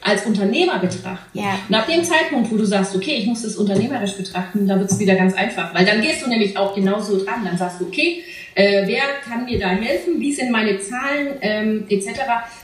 [0.01, 1.37] als Unternehmer betrachten.
[1.37, 1.59] Ja.
[1.67, 4.89] Und ab dem Zeitpunkt, wo du sagst, okay, ich muss das unternehmerisch betrachten, da wird
[4.89, 5.73] es wieder ganz einfach.
[5.73, 7.43] Weil dann gehst du nämlich auch genauso dran.
[7.43, 8.23] Dann sagst du, okay,
[8.57, 10.19] äh, wer kann mir da helfen?
[10.19, 12.19] Wie sind meine Zahlen ähm, etc.?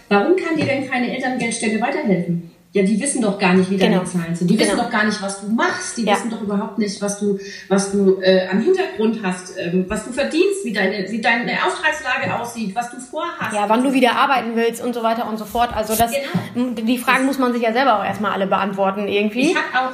[0.09, 2.49] Warum kann dir denn keine Elterngeldstelle weiterhelfen?
[2.71, 4.03] Ja, die wissen doch gar nicht, wie deine genau.
[4.03, 4.49] Zahlen sind.
[4.49, 4.71] Die genau.
[4.71, 5.95] wissen doch gar nicht, was du machst.
[5.95, 6.13] Die ja.
[6.13, 10.11] wissen doch überhaupt nicht, was du, was du äh, am Hintergrund hast, ähm, was du
[10.11, 13.53] verdienst, wie deine, wie deine Auftragslage aussieht, was du vorhast.
[13.53, 15.75] Ja, wann du wieder arbeiten willst und so weiter und so fort.
[15.75, 16.71] Also das, genau.
[16.71, 19.51] die Fragen das muss man sich ja selber auch erstmal alle beantworten irgendwie.
[19.51, 19.93] Ich habe auch,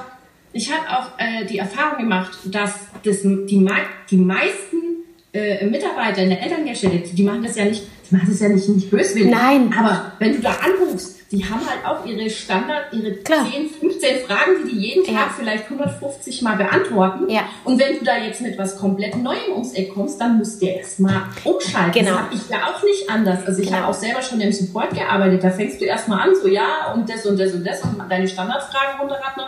[0.54, 3.68] ich habe auch äh, die Erfahrung gemacht, dass das, die,
[4.10, 4.89] die meisten
[5.34, 8.68] äh, Mitarbeiter in der Elterngeldstelle, die machen das ja nicht, die machen das ja nicht,
[8.68, 9.30] nicht böswillig.
[9.30, 9.74] Nein.
[9.78, 13.46] Aber wenn du da anrufst, die haben halt auch ihre Standard, ihre Klar.
[13.52, 15.36] 10, 15 Fragen, die die jeden Tag ja.
[15.38, 17.30] vielleicht 150 Mal beantworten.
[17.30, 17.42] Ja.
[17.64, 20.66] Und wenn du da jetzt mit was komplett Neuem ums Eck kommst, dann musst du
[20.66, 21.92] erstmal umschalten.
[21.92, 22.12] Genau.
[22.12, 23.46] Das habe ich ja auch nicht anders.
[23.46, 23.82] Also ich genau.
[23.82, 25.44] habe auch selber schon im Support gearbeitet.
[25.44, 28.28] Da fängst du erstmal an, so ja, und das und das und das und deine
[28.28, 29.44] Standardfragen runterraten.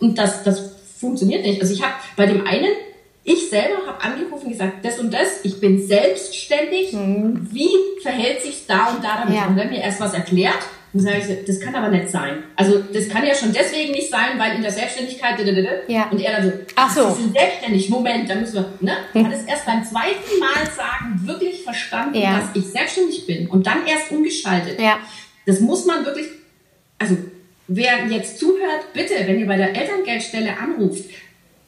[0.00, 1.62] Und das, das funktioniert nicht.
[1.62, 2.68] Also ich habe bei dem einen
[3.24, 6.92] ich selber habe angerufen und gesagt, das und das, ich bin selbstständig.
[6.92, 7.48] Mhm.
[7.50, 7.70] Wie
[8.02, 9.34] verhält sich da und da damit?
[9.34, 9.46] Ja.
[9.46, 10.60] Und dann mir erst was erklärt.
[10.92, 12.44] Und sage ich, das kann aber nicht sein.
[12.54, 15.34] Also das kann ja schon deswegen nicht sein, weil in der Selbstständigkeit
[15.88, 16.08] ja.
[16.08, 17.88] und er dann so, ach so, Sie sind selbstständig.
[17.88, 18.96] Moment, dann müssen wir, ne?
[19.12, 19.26] Hm.
[19.26, 22.38] Hat es erst beim zweiten Mal sagen wirklich verstanden, ja.
[22.38, 24.78] dass ich selbstständig bin und dann erst umgeschaltet.
[24.78, 24.98] Ja.
[25.46, 26.26] Das muss man wirklich,
[26.98, 27.16] also
[27.66, 31.06] wer jetzt zuhört, bitte, wenn ihr bei der Elterngeldstelle anruft,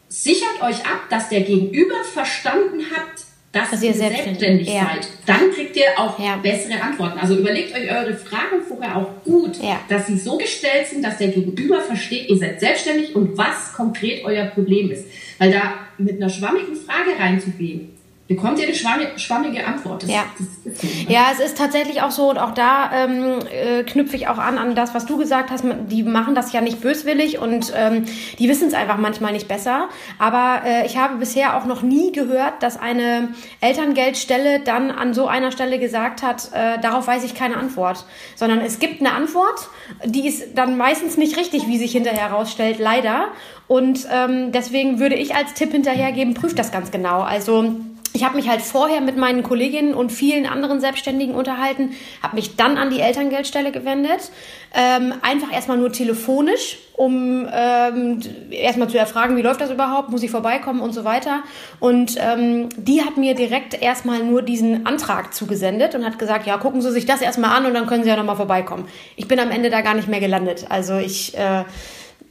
[0.08, 4.90] sichert euch ab, dass der Gegenüber verstanden hat, dass, dass ihr selbstständig, ja.
[4.92, 5.08] seid.
[5.24, 6.36] Dann kriegt ihr auch ja.
[6.36, 7.18] bessere Antworten.
[7.18, 9.80] Also überlegt euch eure Fragen vorher auch gut, ja.
[9.88, 14.24] dass sie so gestellt sind, dass der Gegenüber versteht, ihr seid selbstständig und was konkret
[14.24, 15.06] euer Problem ist.
[15.38, 17.95] Weil da mit einer schwammigen Frage reinzugehen,
[18.28, 20.02] bekommt ihr eine schwammige Antwort.
[20.02, 20.24] Das, ja.
[20.64, 21.06] Das so, ne?
[21.08, 24.58] ja, es ist tatsächlich auch so und auch da ähm, äh, knüpfe ich auch an
[24.58, 25.64] an das, was du gesagt hast.
[25.88, 28.04] Die machen das ja nicht böswillig und ähm,
[28.38, 29.88] die wissen es einfach manchmal nicht besser.
[30.18, 33.28] Aber äh, ich habe bisher auch noch nie gehört, dass eine
[33.60, 38.60] Elterngeldstelle dann an so einer Stelle gesagt hat, äh, darauf weiß ich keine Antwort, sondern
[38.60, 39.68] es gibt eine Antwort,
[40.04, 43.28] die ist dann meistens nicht richtig, wie sich hinterher herausstellt, leider.
[43.68, 47.20] Und ähm, deswegen würde ich als Tipp hinterhergeben, prüft das ganz genau.
[47.20, 47.74] Also
[48.16, 51.90] ich habe mich halt vorher mit meinen Kolleginnen und vielen anderen Selbstständigen unterhalten,
[52.22, 54.30] habe mich dann an die Elterngeldstelle gewendet,
[54.74, 60.22] ähm, einfach erstmal nur telefonisch, um ähm, erstmal zu erfragen, wie läuft das überhaupt, muss
[60.22, 61.42] ich vorbeikommen und so weiter.
[61.78, 66.56] Und ähm, die hat mir direkt erstmal nur diesen Antrag zugesendet und hat gesagt, ja,
[66.56, 68.88] gucken Sie sich das erstmal an und dann können Sie ja nochmal vorbeikommen.
[69.16, 70.64] Ich bin am Ende da gar nicht mehr gelandet.
[70.70, 71.64] Also ich äh,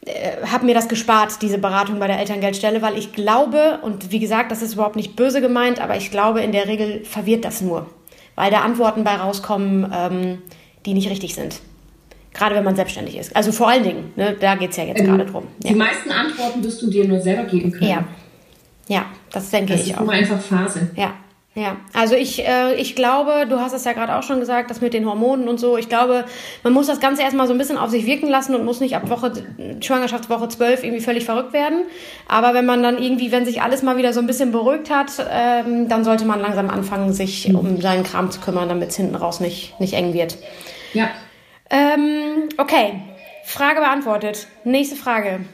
[0.05, 4.19] äh, habe mir das gespart, diese Beratung bei der Elterngeldstelle, weil ich glaube, und wie
[4.19, 7.61] gesagt, das ist überhaupt nicht böse gemeint, aber ich glaube, in der Regel verwirrt das
[7.61, 7.89] nur,
[8.35, 10.37] weil da Antworten bei rauskommen, ähm,
[10.85, 11.59] die nicht richtig sind.
[12.33, 13.35] Gerade wenn man selbstständig ist.
[13.35, 15.47] Also vor allen Dingen, ne, da geht es ja jetzt ähm, gerade drum.
[15.63, 15.71] Ja.
[15.71, 17.89] Die meisten Antworten wirst du dir nur selber geben können.
[17.89, 18.03] Ja,
[18.87, 19.99] ja das denke das ich auch.
[19.99, 20.91] Das ist nur einfach Phase.
[20.95, 21.13] Ja,
[21.57, 24.81] ja, also ich, äh, ich glaube, du hast es ja gerade auch schon gesagt, das
[24.81, 25.77] mit den Hormonen und so.
[25.77, 26.25] Ich glaube,
[26.63, 28.97] man muss das Ganze erstmal so ein bisschen auf sich wirken lassen und muss nicht
[28.97, 29.31] ab Woche,
[29.79, 31.83] Schwangerschaftswoche 12 irgendwie völlig verrückt werden.
[32.27, 35.13] Aber wenn man dann irgendwie, wenn sich alles mal wieder so ein bisschen beruhigt hat,
[35.31, 39.15] ähm, dann sollte man langsam anfangen, sich um seinen Kram zu kümmern, damit es hinten
[39.15, 40.37] raus nicht, nicht eng wird.
[40.91, 41.07] Ja.
[41.69, 42.99] Ähm, okay.
[43.45, 44.47] Frage beantwortet.
[44.65, 45.45] Nächste Frage.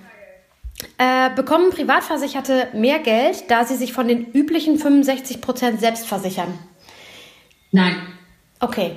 [0.97, 6.53] Äh, bekommen Privatversicherte mehr Geld, da sie sich von den üblichen 65% selbst versichern?
[7.71, 7.95] Nein.
[8.59, 8.91] Okay.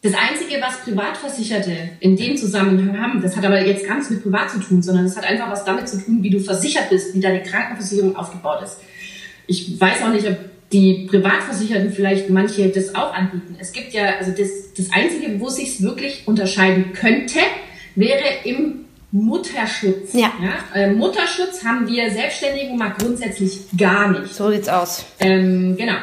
[0.00, 4.22] Das Einzige, was Privatversicherte in dem Zusammenhang haben, das hat aber jetzt gar nichts mit
[4.22, 7.14] privat zu tun, sondern es hat einfach was damit zu tun, wie du versichert bist,
[7.14, 8.78] wie deine Krankenversicherung aufgebaut ist.
[9.48, 10.36] Ich weiß auch nicht, ob
[10.70, 13.56] die Privatversicherten vielleicht manche das auch anbieten.
[13.58, 17.40] Es gibt ja, also das, das Einzige, wo sich wirklich unterscheiden könnte,
[17.96, 20.12] wäre im Mutterschutz.
[20.12, 20.32] Ja.
[20.42, 20.80] ja?
[20.80, 24.34] Äh, Mutterschutz haben wir Selbstständigen mal grundsätzlich gar nicht.
[24.34, 25.04] So sieht's aus.
[25.20, 25.96] Ähm, genau.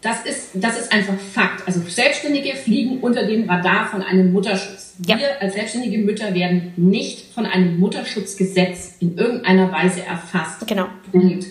[0.00, 1.66] Das ist, das ist einfach Fakt.
[1.66, 4.94] Also Selbstständige fliegen unter dem Radar von einem Mutterschutz.
[5.06, 5.16] Ja.
[5.16, 10.66] Wir als selbstständige Mütter werden nicht von einem Mutterschutzgesetz in irgendeiner Weise erfasst.
[10.66, 10.88] Genau.
[11.12, 11.46] Punkt.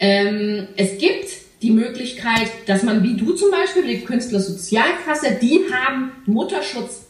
[0.00, 1.28] Ähm, es gibt
[1.62, 6.12] die Möglichkeit, dass man, wie du zum Beispiel, die Künstlersozialkasse, die haben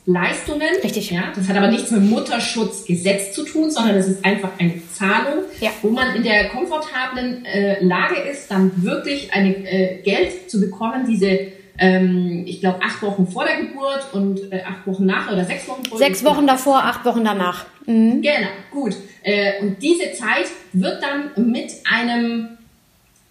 [0.08, 0.68] Mutterschutzleistungen.
[0.82, 1.10] Richtig.
[1.10, 5.44] Ja, das hat aber nichts mit Mutterschutzgesetz zu tun, sondern das ist einfach eine Zahlung,
[5.60, 5.70] Ja.
[5.82, 11.06] wo man in der komfortablen äh, Lage ist, dann wirklich eine äh, Geld zu bekommen,
[11.08, 15.44] diese ähm, ich glaube, acht Wochen vor der Geburt und äh, acht Wochen nach oder
[15.44, 16.24] sechs Wochen vor der Sechs.
[16.24, 17.66] Wochen davor, acht Wochen danach.
[17.86, 18.20] Mhm.
[18.20, 18.96] Genau, gut.
[19.22, 22.48] Äh, und diese Zeit wird dann mit einem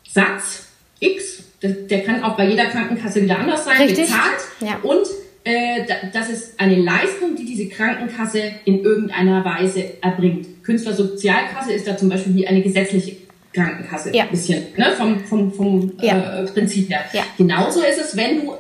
[0.09, 0.67] Satz
[1.01, 4.05] X, der, der kann auch bei jeder Krankenkasse wieder anders sein, Richtig.
[4.05, 4.39] bezahlt.
[4.61, 4.79] Ja.
[4.81, 5.05] Und
[5.47, 10.63] äh, da- das ist eine Leistung, die diese Krankenkasse in irgendeiner Weise erbringt.
[10.63, 13.15] Künstlersozialkasse ist da zum Beispiel wie eine gesetzliche
[13.53, 14.13] Krankenkasse.
[14.15, 14.23] Ja.
[14.23, 14.91] Ein bisschen, ne?
[14.97, 16.41] vom, vom, vom Ja.
[16.41, 17.01] äh, Prinzip her.
[17.13, 17.23] Ja.
[17.37, 18.53] Genauso ist es, wenn du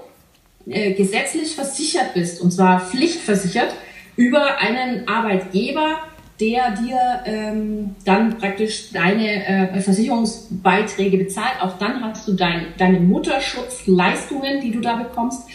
[0.69, 3.73] äh, gesetzlich versichert bist, und zwar pflichtversichert,
[4.15, 5.99] über einen Arbeitgeber,
[6.39, 11.61] der dir ähm, dann praktisch deine äh, Versicherungsbeiträge bezahlt.
[11.61, 15.47] Auch dann hast du dein, deine Mutterschutzleistungen, die du da bekommst.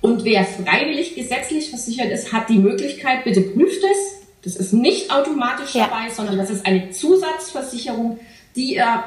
[0.00, 4.20] Und wer freiwillig gesetzlich versichert ist, hat die Möglichkeit, bitte prüft es.
[4.42, 5.86] Das ist nicht automatisch Ja.
[5.88, 8.18] dabei, sondern das ist eine Zusatzversicherung,
[8.56, 9.04] die ihr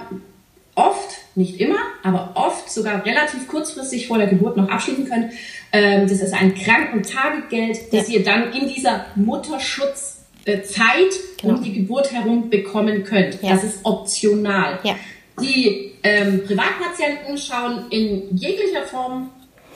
[0.75, 5.32] oft, nicht immer, aber oft sogar relativ kurzfristig vor der Geburt noch abschließen könnt.
[5.71, 8.15] Ähm, das ist ein Krankentagegeld, das Ja.
[8.19, 11.56] ihr dann in dieser Mutterschutzzeit Genau.
[11.56, 13.41] um die Geburt herum bekommen könnt.
[13.41, 13.51] Ja.
[13.51, 14.79] Das ist optional.
[14.84, 14.95] Ja.
[15.41, 19.29] Die ähm, Privatpatienten schauen in jeglicher Form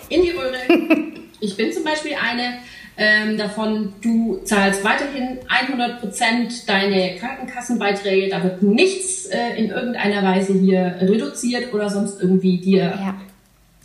[0.10, 0.58] in die Röhre.
[1.40, 2.60] ich bin zum Beispiel eine
[3.00, 10.54] ähm, davon, du zahlst weiterhin 100% deine Krankenkassenbeiträge, da wird nichts äh, in irgendeiner Weise
[10.54, 13.16] hier reduziert oder sonst irgendwie dir Ja.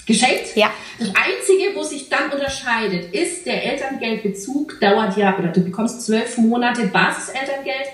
[0.06, 0.56] geschenkt.
[0.56, 0.70] Ja.
[0.98, 6.38] Das Einzige, wo sich dann unterscheidet, ist der Elterngeldbezug dauert ja, oder du bekommst zwölf
[6.38, 7.88] Monate Basiselterngeld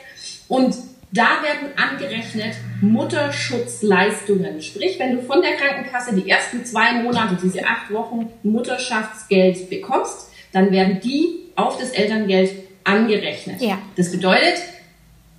[0.47, 0.77] und
[1.12, 4.61] da werden angerechnet Mutterschutzleistungen.
[4.61, 10.31] Sprich, wenn du von der Krankenkasse die ersten zwei Monate, diese acht Wochen Mutterschaftsgeld bekommst,
[10.53, 12.53] dann werden die auf das Elterngeld
[12.85, 13.61] angerechnet.
[13.61, 13.79] Ja.
[13.97, 14.62] Das bedeutet,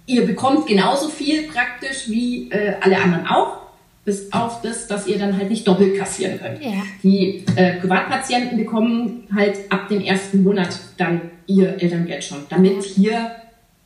[0.06, 3.58] ihr bekommt genauso viel praktisch wie äh, alle anderen auch,
[4.06, 6.64] bis auf das, dass ihr dann halt nicht doppelt kassieren könnt.
[6.64, 6.84] Ja.
[7.04, 13.32] Die äh, Privatpatienten bekommen halt ab dem ersten Monat dann ihr Elterngeld schon, damit hier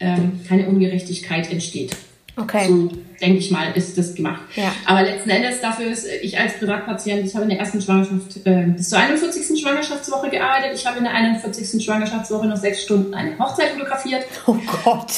[0.03, 1.95] ähm, keine Ungerechtigkeit entsteht.
[2.35, 2.67] Okay.
[2.67, 2.89] So,
[3.21, 4.41] denke ich mal, ist das gemacht.
[4.55, 4.73] Ja.
[4.85, 8.37] Aber letzten Endes dafür ist, äh, ich als Privatpatient, ich habe in der ersten Schwangerschaft
[8.45, 9.59] äh, bis zur 41.
[9.61, 10.71] Schwangerschaftswoche gearbeitet.
[10.73, 11.83] Ich habe in der 41.
[11.83, 14.25] Schwangerschaftswoche noch sechs Stunden eine Hochzeit fotografiert.
[14.47, 15.11] Oh Gott.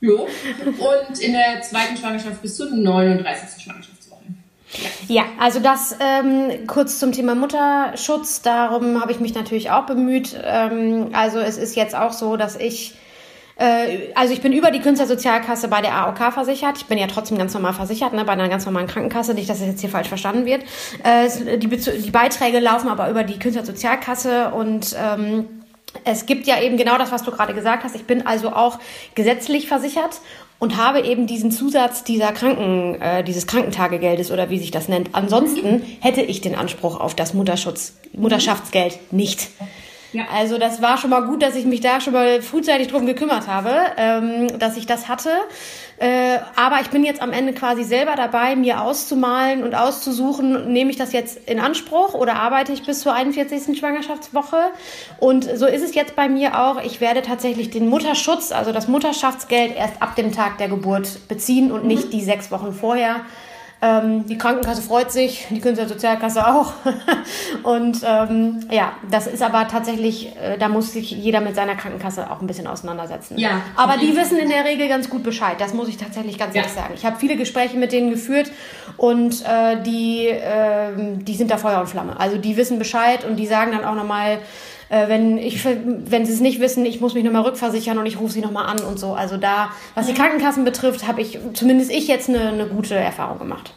[0.00, 0.28] Jo.
[0.64, 3.64] Und in der zweiten Schwangerschaft bis zur 39.
[3.64, 4.22] Schwangerschaftswoche.
[5.08, 8.42] Ja, also das ähm, kurz zum Thema Mutterschutz.
[8.42, 10.38] Darum habe ich mich natürlich auch bemüht.
[10.44, 12.94] Ähm, also es ist jetzt auch so, dass ich
[13.58, 16.78] äh, also ich bin über die Künstlersozialkasse bei der AOK versichert.
[16.78, 19.34] Ich bin ja trotzdem ganz normal versichert, ne, bei einer ganz normalen Krankenkasse.
[19.34, 20.62] Nicht, dass es jetzt hier falsch verstanden wird.
[21.04, 25.46] Äh, die, Bezu- die Beiträge laufen aber über die Künstlersozialkasse und ähm,
[26.04, 27.96] es gibt ja eben genau das, was du gerade gesagt hast.
[27.96, 28.78] Ich bin also auch
[29.14, 30.20] gesetzlich versichert
[30.58, 35.10] und habe eben diesen Zusatz dieser Kranken, äh, dieses Krankentagegeldes oder wie sich das nennt.
[35.12, 39.48] Ansonsten hätte ich den Anspruch auf das Mutterschutz, Mutterschaftsgeld nicht.
[40.12, 40.24] Ja.
[40.34, 43.46] Also das war schon mal gut, dass ich mich da schon mal frühzeitig drum gekümmert
[43.46, 45.30] habe, ähm, dass ich das hatte.
[45.98, 50.90] Äh, aber ich bin jetzt am Ende quasi selber dabei, mir auszumalen und auszusuchen, nehme
[50.90, 53.78] ich das jetzt in Anspruch oder arbeite ich bis zur 41.
[53.78, 54.70] Schwangerschaftswoche.
[55.18, 56.82] Und so ist es jetzt bei mir auch.
[56.82, 61.72] Ich werde tatsächlich den Mutterschutz, also das Mutterschaftsgeld, erst ab dem Tag der Geburt beziehen
[61.72, 63.16] und nicht die sechs Wochen vorher.
[63.80, 66.72] Ähm, die Krankenkasse freut sich, die Künstlersozialkasse auch.
[67.62, 72.28] Und ähm, ja, das ist aber tatsächlich, äh, da muss sich jeder mit seiner Krankenkasse
[72.28, 73.38] auch ein bisschen auseinandersetzen.
[73.38, 75.56] Ja, aber die wissen in der Regel ganz gut Bescheid.
[75.60, 76.62] Das muss ich tatsächlich ganz Ja.
[76.62, 76.94] ehrlich sagen.
[76.96, 78.50] Ich habe viele Gespräche mit denen geführt
[78.96, 82.18] und äh, die, ähm, die sind da Feuer und Flamme.
[82.18, 84.40] Also die wissen Bescheid und die sagen dann auch nochmal,
[84.90, 88.18] äh, wenn ich, wenn sie es nicht wissen, ich muss mich nochmal rückversichern und ich
[88.18, 89.12] rufe sie nochmal an und so.
[89.12, 93.38] Also da, was die Krankenkassen betrifft, habe ich zumindest ich jetzt eine, eine gute Erfahrung
[93.38, 93.72] gemacht.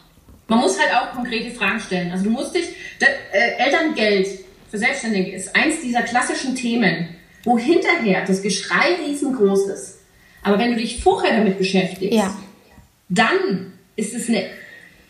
[0.48, 2.10] Man muss halt auch konkrete Fragen stellen.
[2.12, 4.26] Also du musst dich, das, äh, Elterngeld
[4.70, 7.08] für Selbstständige ist eins dieser klassischen Themen,
[7.44, 9.98] wo hinterher das Geschrei riesengroß ist.
[10.42, 12.34] Aber wenn du dich vorher damit beschäftigst, Ja.
[13.08, 14.44] dann ist es eine,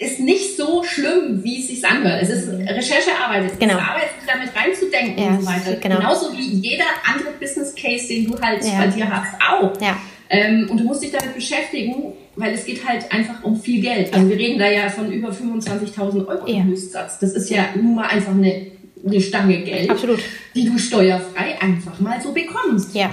[0.03, 2.23] ist nicht so schlimm, wie es sich anhört.
[2.23, 3.75] Es ist Recherchearbeit, es Genau.
[3.75, 5.77] ist Arbeit, sich damit reinzudenken Ja, und so weiter.
[5.81, 5.97] genau.
[5.97, 8.79] Genauso wie jeder andere Business Case, den du halt Ja.
[8.79, 9.81] bei dir hast, auch.
[9.81, 9.97] Ja.
[10.31, 14.15] Ähm, und du musst dich damit beschäftigen, weil es geht halt einfach um viel Geld.
[14.15, 16.57] Also wir reden da ja von über 25.000 Euro Ja.
[16.59, 17.19] im Höchstsatz.
[17.19, 18.67] Das ist ja nun mal einfach eine,
[19.07, 20.21] eine Stange Geld, Absolut.
[20.55, 22.95] die du steuerfrei einfach mal so bekommst.
[22.95, 23.11] Ja.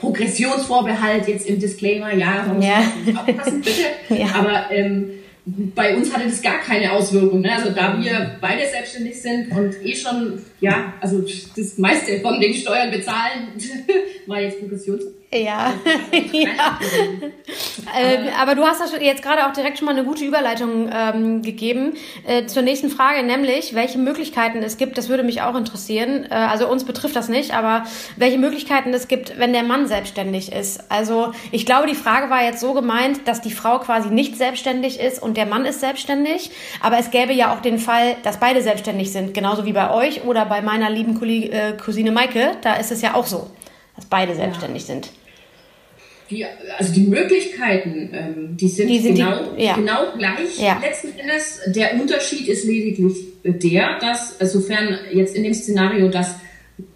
[0.00, 2.82] Progressionsvorbehalt jetzt im Disclaimer, ja, muss Ja.
[3.16, 3.82] aufpassen, bitte.
[4.20, 4.34] Ja.
[4.34, 5.10] Aber ähm,
[5.74, 7.40] bei uns hatte das gar keine Auswirkung.
[7.40, 7.54] Ne?
[7.54, 11.24] Also da wir beide selbstständig sind und eh schon, ja, also
[11.56, 13.48] das meiste von den Steuern bezahlen,
[14.26, 15.04] war jetzt Progressions.
[15.32, 15.74] Ja.
[16.32, 16.80] ja.
[17.96, 21.94] Äh, aber du hast jetzt gerade auch direkt schon mal eine gute Überleitung ähm, gegeben
[22.26, 26.26] äh, zur nächsten Frage, nämlich welche Möglichkeiten es gibt, das würde mich auch interessieren.
[26.30, 27.84] Äh, also uns betrifft das nicht, aber
[28.16, 30.90] welche Möglichkeiten es gibt, wenn der Mann selbstständig ist.
[30.90, 35.00] Also ich glaube, die Frage war jetzt so gemeint, dass die Frau quasi nicht selbstständig
[35.00, 36.50] ist und der Mann ist selbstständig.
[36.80, 40.24] Aber es gäbe ja auch den Fall, dass beide selbstständig sind, genauso wie bei euch
[40.24, 42.52] oder bei meiner lieben äh, Cousine Maike.
[42.62, 43.50] Da ist es ja auch so,
[43.96, 45.10] dass beide selbstständig sind.
[46.30, 46.44] Die,
[46.76, 49.74] also die Möglichkeiten, ähm, die sind, Die sind die- genau, ja.
[49.74, 50.78] genau gleich Ja.
[50.78, 51.60] letzten Endes.
[51.68, 56.34] Der Unterschied ist lediglich der, dass, sofern jetzt in dem Szenario, dass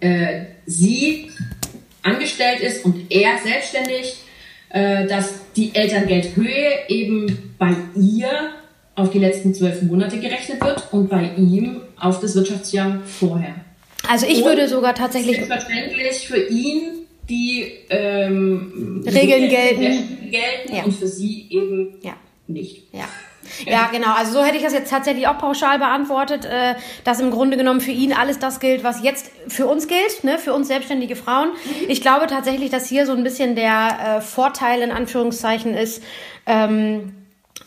[0.00, 1.30] äh, sie
[2.02, 4.16] angestellt ist und er selbstständig,
[4.70, 8.50] äh, dass die Elterngeldhöhe eben bei ihr
[8.94, 13.54] auf die letzten zwölf Monate gerechnet wird und bei ihm auf das Wirtschaftsjahr vorher.
[14.08, 17.01] Also ich Und würde sogar tatsächlich Selbstverständlich für ihn
[17.32, 20.30] die ähm, Regeln gelten.
[20.30, 20.84] gelten Ja.
[20.84, 22.12] und für sie eben Ja.
[22.46, 22.92] nicht.
[22.92, 23.04] Ja.
[23.66, 24.14] Ja, genau.
[24.14, 27.80] Also so hätte ich das jetzt tatsächlich auch pauschal beantwortet, äh, dass im Grunde genommen
[27.80, 31.50] für ihn alles das gilt, was jetzt für uns gilt, ne, für uns selbstständige Frauen.
[31.88, 36.02] Ich glaube tatsächlich, dass hier so ein bisschen der äh, Vorteil in Anführungszeichen ist,
[36.46, 37.12] ähm,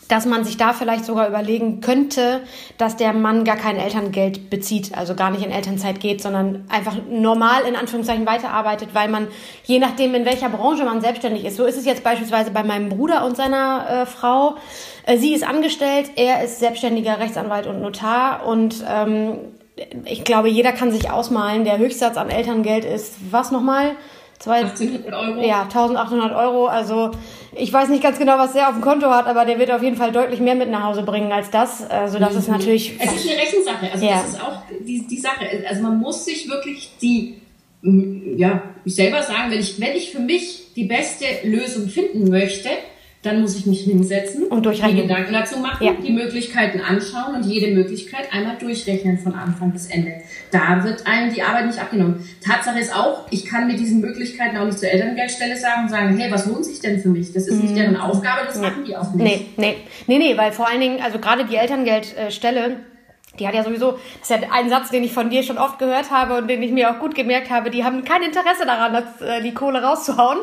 [0.08, 2.40] dass man sich da vielleicht sogar überlegen könnte,
[2.78, 6.94] dass der Mann gar kein Elterngeld bezieht, also gar nicht in Elternzeit geht, sondern einfach
[7.10, 9.26] normal in Anführungszeichen weiterarbeitet, weil man
[9.64, 12.88] je nachdem, in welcher Branche man selbstständig ist, so ist es jetzt beispielsweise bei meinem
[12.88, 14.56] Bruder und seiner äh, Frau.
[15.04, 19.38] Äh, sie ist angestellt, er ist selbstständiger Rechtsanwalt und Notar und ähm,
[20.06, 23.96] ich glaube, jeder kann sich ausmalen, der Höchstsatz an Elterngeld ist, was nochmal?
[24.38, 25.42] Zwei, 1800 Euro.
[25.46, 26.66] ja, 1800 Euro.
[26.66, 27.10] Also
[27.56, 29.82] ich weiß nicht ganz genau, was der auf dem Konto hat, aber der wird auf
[29.82, 31.88] jeden Fall deutlich mehr mit nach Hause bringen als das.
[31.88, 32.92] Also das ist natürlich.
[32.98, 33.90] Es ist eine Rechensache.
[33.92, 34.20] Also Ja.
[34.22, 35.46] das ist auch die, die Sache.
[35.68, 37.34] Also man muss sich wirklich die,
[38.36, 42.68] ja, ich selber sagen, wenn ich, wenn ich für mich die beste Lösung finden möchte,
[43.26, 44.96] dann muss ich mich hinsetzen Und durchrechnen.
[44.96, 45.92] mir Gedanken dazu machen, Ja.
[45.94, 50.12] die Möglichkeiten anschauen und jede Möglichkeit einmal durchrechnen von Anfang bis Ende.
[50.50, 52.26] Da wird einem die Arbeit nicht abgenommen.
[52.44, 56.16] Tatsache ist auch, ich kann mit diesen Möglichkeiten auch nicht zur Elterngeldstelle sagen und sagen,
[56.16, 57.32] hey, was lohnt sich denn für mich?
[57.32, 59.16] Das ist nicht deren Aufgabe, das machen die auch nicht.
[59.16, 59.22] Mhm.
[59.24, 62.76] Nee, nee, nee, nee, weil vor allen Dingen, also gerade die Elterngeldstelle,
[63.38, 65.78] die hat ja sowieso, das ist ja ein Satz, den ich von dir schon oft
[65.78, 68.92] gehört habe und den ich mir auch gut gemerkt habe, die haben kein Interesse daran,
[68.92, 70.38] das, äh, die Kohle rauszuhauen,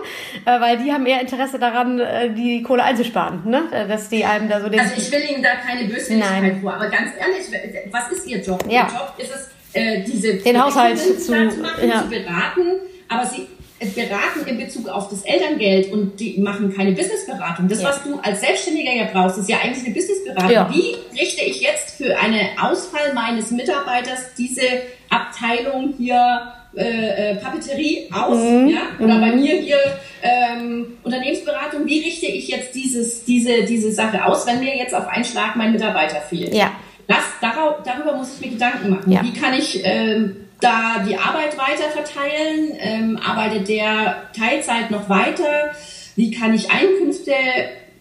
[0.45, 3.63] äh, weil die haben eher Interesse daran, äh, die Kohle einzusparen, ne?
[3.71, 4.79] Äh, Dass die einem da so den...
[4.79, 8.63] Also ich will Ihnen da keine Böswilligkeit vor, aber ganz ehrlich, was ist Ihr Job?
[8.67, 8.81] Ja.
[8.83, 12.01] Ihr Job ist es, äh, diese Den Haushalt Verrechnungen zu- machen, ja.
[12.03, 12.61] zu beraten,
[13.09, 13.47] aber Sie
[13.85, 17.67] beraten in Bezug auf das Elterngeld und die machen keine Businessberatung.
[17.67, 17.89] Das, Ja.
[17.89, 20.51] was du als Selbstständiger ja brauchst, ist ja eigentlich eine Businessberatung.
[20.51, 20.69] Ja.
[20.71, 24.61] Wie richte ich jetzt für einen Ausfall meines Mitarbeiters diese
[25.09, 28.67] Abteilung hier äh, äh, Papeterie aus, Mhm.
[28.69, 29.77] ja, oder bei mir hier
[30.23, 35.07] ähm, Unternehmensberatung, wie richte ich jetzt dieses, diese, diese Sache aus, wenn mir jetzt auf
[35.07, 36.51] einen Schlag mein Mitarbeiter fehlt?
[36.53, 36.71] Ja.
[37.07, 39.11] Das, darauf, darüber muss ich mir Gedanken machen.
[39.11, 39.21] Ja.
[39.23, 42.71] Wie kann ich ähm, da die Arbeit weiter verteilen?
[42.79, 45.71] Ähm, arbeitet der Teilzeit noch weiter?
[46.15, 47.33] Wie kann ich Einkünfte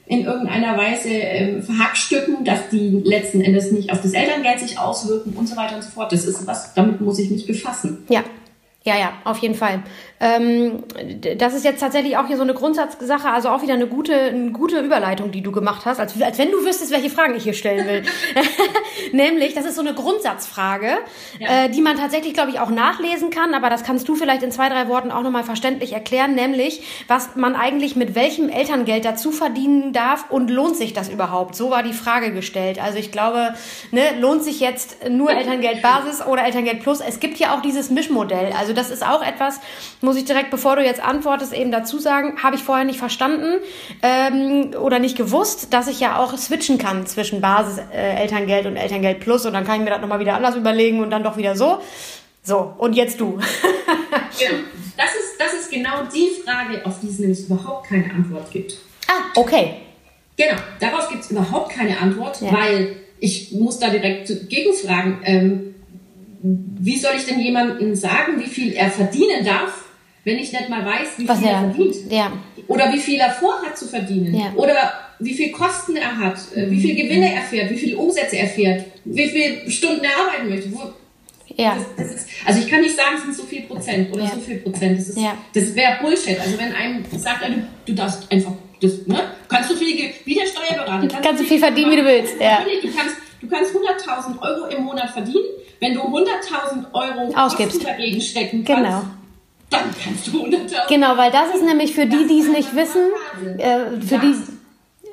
[0.06, 5.32] in irgendeiner Weise ähm, verhackstücken, dass die letzten Endes nicht auf das Elterngeld sich auswirken
[5.34, 6.12] und so weiter und so fort.
[6.12, 8.04] Das ist was, damit muss ich mich befassen.
[8.08, 8.22] Ja.
[8.84, 9.84] Ja, ja, auf jeden Fall.
[10.22, 10.84] Ähm,
[11.36, 14.50] das ist jetzt tatsächlich auch hier so eine Grundsatzsache, also auch wieder eine gute, eine
[14.52, 17.52] gute Überleitung, die du gemacht hast, als, als wenn du wüsstest, welche Fragen ich hier
[17.54, 18.02] stellen will.
[19.12, 20.88] Nämlich, das ist so eine Grundsatzfrage,
[21.38, 21.64] Ja.
[21.64, 24.50] äh, die man tatsächlich, glaube ich, auch nachlesen kann, aber das kannst du vielleicht in
[24.50, 29.30] zwei, drei Worten auch nochmal verständlich erklären, nämlich, was man eigentlich mit welchem Elterngeld dazu
[29.30, 31.54] verdienen darf und lohnt sich das überhaupt?
[31.54, 32.82] So war die Frage gestellt.
[32.82, 33.54] Also ich glaube,
[33.90, 37.00] ne, lohnt sich jetzt nur Elterngeldbasis oder Elterngeld Plus?
[37.00, 38.46] Es gibt ja auch dieses Mischmodell.
[38.58, 39.60] Also Also das ist auch etwas,
[40.00, 43.60] muss ich direkt, bevor du jetzt antwortest, eben dazu sagen, habe ich vorher nicht verstanden
[44.02, 48.76] ähm, oder nicht gewusst, dass ich ja auch switchen kann zwischen Basis äh, Elterngeld und
[48.76, 51.36] Elterngeld Plus und dann kann ich mir das nochmal wieder anders überlegen und dann doch
[51.36, 51.80] wieder so.
[52.44, 53.32] So, und jetzt du.
[54.38, 54.62] genau.
[54.96, 58.74] Das ist, das ist genau die Frage, auf die es nämlich überhaupt keine Antwort gibt.
[59.06, 59.74] Ah, okay.
[60.36, 62.52] Genau, darauf gibt es überhaupt keine Antwort, ja.
[62.52, 65.74] weil ich muss da direkt gegenfragen, ähm,
[66.42, 69.81] wie soll ich denn jemandem sagen, wie viel er verdienen darf,
[70.24, 71.96] wenn ich nicht mal weiß, wie Was viel er, er verdient?
[72.10, 72.32] Ja.
[72.68, 74.34] Oder wie viel er vorhat zu verdienen?
[74.34, 74.52] Ja.
[74.54, 78.36] Oder wie viel Kosten er hat, äh, wie viel Gewinne er fährt, wie viele Umsätze
[78.36, 80.72] er fährt, wie viele Stunden er arbeiten möchte.
[80.72, 80.92] Wo,
[81.56, 81.76] ja.
[81.76, 84.30] Das, das ist, also ich kann nicht sagen, es sind so viel Prozent oder ja.
[84.30, 84.98] so viel Prozent.
[84.98, 85.36] Das, ja.
[85.54, 86.38] das wäre Bullshit.
[86.40, 89.20] Also wenn einem sagt, du, du darfst einfach das, ne?
[89.48, 91.06] Kannst du viel, wie der Steuerberater.
[91.08, 92.34] Kannst, kannst du viel verdienen, wie du willst.
[92.40, 92.64] Ja.
[92.64, 95.44] Du kannst, du kannst 100.000 Euro im Monat verdienen.
[95.78, 99.04] Wenn du 100.000 Euro ausgibst dagegen stecken kannst, genau.
[99.72, 103.10] Dann kannst du 100.000 Genau, weil das ist nämlich für die, die es nicht wissen,
[103.58, 104.34] äh, für die...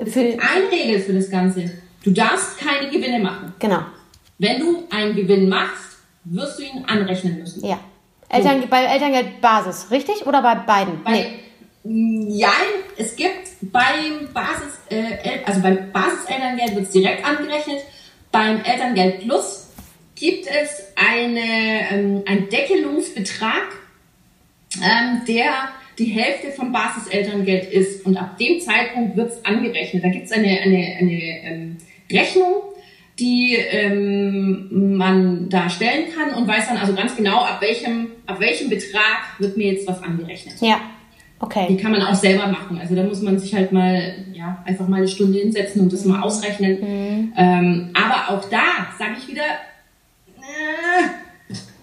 [0.10, 1.72] Für eine Regel für das Ganze.
[2.04, 3.54] Du darfst keine Gewinne machen.
[3.60, 3.82] Genau.
[4.38, 7.66] Wenn du einen Gewinn machst, wirst du ihn anrechnen müssen.
[7.66, 7.80] Ja.
[8.30, 8.68] Eltern, so.
[8.68, 10.26] Bei Elterngeldbasis, richtig?
[10.26, 11.04] Oder bei beiden?
[11.04, 11.40] Bei, nee.
[11.84, 12.52] Ja,
[12.98, 17.80] es gibt beim Basis, äh, also beim Basiselterngeld wird es direkt angerechnet.
[18.32, 19.68] Beim Elterngeld Plus
[20.16, 23.68] gibt es eine, ähm, einen Deckelungsbetrag,
[24.78, 28.06] ähm, der die Hälfte vom Basiselterngeld ist.
[28.06, 30.04] Und ab dem Zeitpunkt wird es angerechnet.
[30.04, 31.78] Da gibt es eine, eine, eine ähm,
[32.12, 32.54] Rechnung,
[33.20, 38.40] die ähm, man da stellen kann und weiß dann also ganz genau, ab welchem, ab
[38.40, 40.56] welchem Betrag wird mir jetzt was angerechnet.
[40.62, 40.80] Ja.
[41.42, 41.68] Okay.
[41.70, 42.80] Die kann man auch selber machen.
[42.80, 46.04] Also da muss man sich halt mal, ja, einfach mal eine Stunde hinsetzen und das
[46.04, 46.80] mal ausrechnen.
[46.82, 47.34] Mhm.
[47.38, 49.44] Ähm, aber auch da sage ich wieder,
[50.38, 51.08] äh,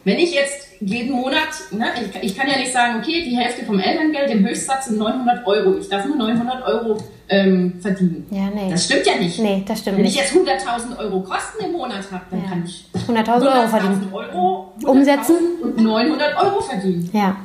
[0.05, 3.65] wenn ich jetzt jeden Monat, ne, ich, ich, kann ja nicht sagen, okay, die Hälfte
[3.65, 5.77] vom Elterngeld im Höchstsatz sind 900 Euro.
[5.79, 8.27] Ich darf nur 900 Euro ähm, verdienen.
[8.31, 8.71] Ja, nee.
[8.71, 9.39] Das stimmt ja nicht.
[9.39, 10.15] Nee, das stimmt Wenn nicht.
[10.15, 12.49] ich jetzt 100.000 Euro Kosten im Monat habe, dann ja.
[12.49, 14.09] kann ich 100.000 Euro verdienen.
[14.13, 17.11] Euro, Umsetzen und 900 Euro verdienen.
[17.13, 17.37] Ja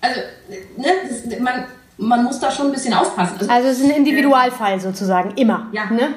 [0.00, 0.20] also
[0.76, 1.64] ne, das, man,
[1.96, 3.36] man muss da schon ein bisschen aufpassen.
[3.40, 5.68] Also, also es ist ein Individualfall sozusagen, immer.
[5.72, 5.86] Ja.
[5.86, 6.14] Ne?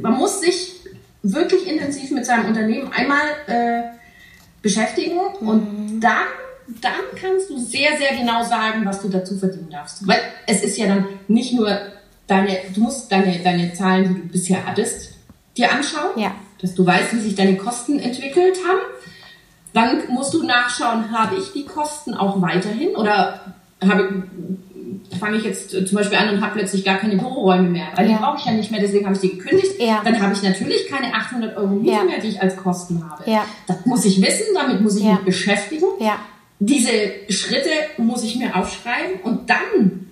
[0.00, 0.80] Man muss sich
[1.22, 3.82] wirklich intensiv mit seinem Unternehmen einmal äh,
[4.62, 5.48] beschäftigen mhm.
[5.48, 6.26] und dann,
[6.80, 10.06] dann kannst du sehr, sehr genau sagen, was du dazu verdienen darfst.
[10.06, 11.76] Weil es ist ja dann nicht nur
[12.26, 15.14] deine, du musst deine, deine Zahlen, die du bisher hattest,
[15.56, 16.34] dir anschauen, ja.
[16.60, 18.80] dass du weißt, wie sich deine Kosten entwickelt haben
[19.72, 24.24] dann musst du nachschauen, habe ich die Kosten auch weiterhin oder habe
[25.20, 28.16] fange ich jetzt zum Beispiel an und habe plötzlich gar keine Büroräume mehr, weil ja.
[28.16, 29.80] die brauche ich ja nicht mehr, deswegen habe ich die gekündigt.
[29.80, 30.00] Ja.
[30.04, 32.04] Dann habe ich natürlich keine 800 Euro Miete ja.
[32.04, 33.30] mehr, die ich als Kosten habe.
[33.30, 33.44] Ja.
[33.66, 35.84] Das muss ich wissen, damit muss ich mich beschäftigen.
[36.00, 36.16] Ja.
[36.58, 36.90] Diese
[37.28, 40.08] Schritte muss ich mir aufschreiben und dann,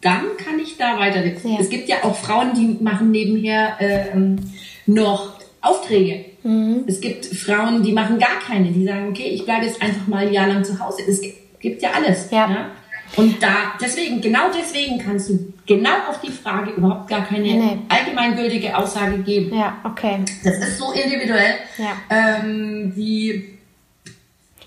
[0.00, 1.22] dann kann ich da weiter.
[1.58, 4.16] Es gibt ja auch Frauen, die machen nebenher äh,
[4.86, 6.24] noch Aufträge.
[6.42, 6.84] Mhm.
[6.86, 10.26] Es gibt Frauen, die machen gar keine, die sagen, okay, ich bleibe jetzt einfach mal
[10.26, 11.02] ein Jahr lang zu Hause.
[11.08, 11.20] Es
[11.60, 12.30] gibt ja alles.
[12.30, 12.48] Ja.
[12.48, 12.70] ja?
[13.16, 17.78] Und da, deswegen, genau deswegen kannst du genau auf die Frage überhaupt gar keine nee.
[17.88, 19.56] allgemeingültige Aussage geben.
[19.56, 20.24] Ja, okay.
[20.44, 21.92] Das ist so individuell, ja.
[22.10, 23.56] ähm, wie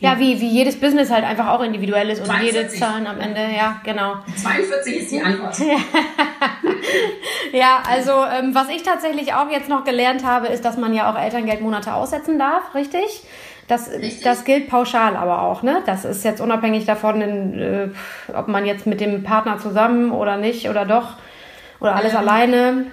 [0.02, 2.56] ja, wie, wie jedes Business halt einfach auch individuell ist und 42.
[2.56, 4.16] jede Zahlen am Ende, ja, genau.
[4.42, 5.58] 42 ist die Antwort.
[7.52, 11.12] ja, also ähm, was ich tatsächlich auch jetzt noch gelernt habe, ist, dass man ja
[11.12, 13.24] auch Elterngeldmonate aussetzen darf, richtig?
[13.70, 14.22] Das, richtig?
[14.24, 15.84] das gilt pauschal aber auch, ne?
[15.86, 17.90] Das ist jetzt unabhängig davon, in, äh,
[18.34, 21.18] ob man jetzt mit dem Partner zusammen oder nicht oder doch
[21.80, 22.86] oder alles ähm, alleine.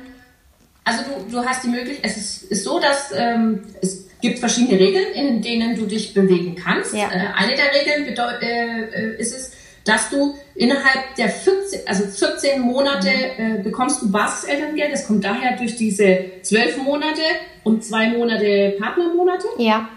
[0.84, 4.78] Also du, du hast die Möglichkeit, es ist, ist so, dass ähm, es gibt verschiedene
[4.78, 6.94] Regeln, in denen du dich bewegen kannst.
[6.94, 7.08] Ja.
[7.10, 9.52] Äh, eine der Regeln äh, äh, ist es,
[9.86, 14.92] dass du innerhalb der 14, also 14 Monate äh, bekommst du Basiselterngeld.
[14.92, 17.22] Das kommt daher durch diese 12 Monate
[17.64, 19.46] und zwei Monate Partnermonate.
[19.56, 19.88] Ja.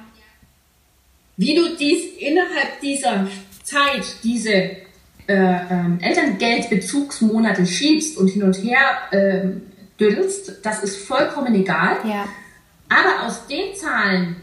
[1.40, 3.26] Wie du dies innerhalb dieser
[3.64, 4.76] Zeit, diese äh,
[5.28, 8.80] ähm, Elterngeldbezugsmonate schiebst und hin und her
[9.12, 9.48] äh,
[9.98, 11.96] dünst, das ist vollkommen egal.
[12.04, 12.26] Ja.
[12.90, 14.36] Aber aus den Zahlen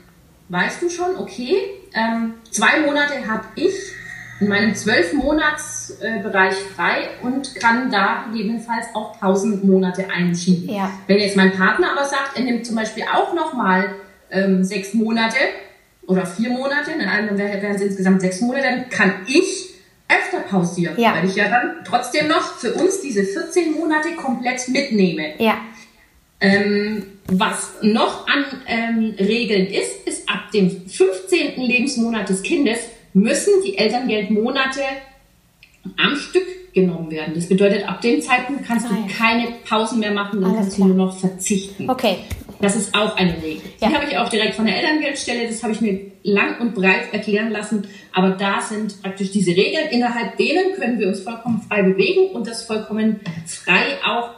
[0.48, 1.58] weißt du schon, okay,
[1.92, 3.74] ähm, zwei Monate habe ich
[4.40, 10.74] in meinem zwölf Monats äh, Bereich frei und kann da gegebenenfalls auch 1000 Monate einschieben.
[10.74, 10.90] Ja.
[11.06, 13.96] Wenn jetzt mein Partner aber sagt, er nimmt zum Beispiel auch nochmal
[14.30, 15.36] ähm, sechs Monate
[16.06, 19.70] oder vier Monate, dann wären es insgesamt sechs Monate, dann kann ich
[20.08, 21.14] öfter pausieren, ja.
[21.14, 25.34] weil ich ja dann trotzdem noch für uns diese 14 Monate komplett mitnehme.
[25.38, 25.58] Ja.
[26.40, 31.60] Ähm, was noch an ähm, Regeln ist, ist ab dem 15.
[31.60, 32.78] Lebensmonat des Kindes
[33.14, 34.82] müssen die Elterngeldmonate
[35.96, 37.34] am Stück genommen werden.
[37.34, 39.12] Das bedeutet, ab dem Zeitpunkt kannst du Ah, ja.
[39.16, 40.88] keine Pausen mehr machen, dann Alles kannst klar.
[40.88, 41.88] du nur noch verzichten.
[41.88, 42.18] Okay.
[42.60, 43.62] Das ist auch eine Regel.
[43.80, 43.88] Ja.
[43.88, 47.12] Die habe ich auch direkt von der Elterngeldstelle, das habe ich mir lang und breit
[47.12, 47.86] erklären lassen.
[48.12, 52.46] Aber da sind praktisch diese Regeln, innerhalb denen können wir uns vollkommen frei bewegen und
[52.46, 54.30] das vollkommen frei auch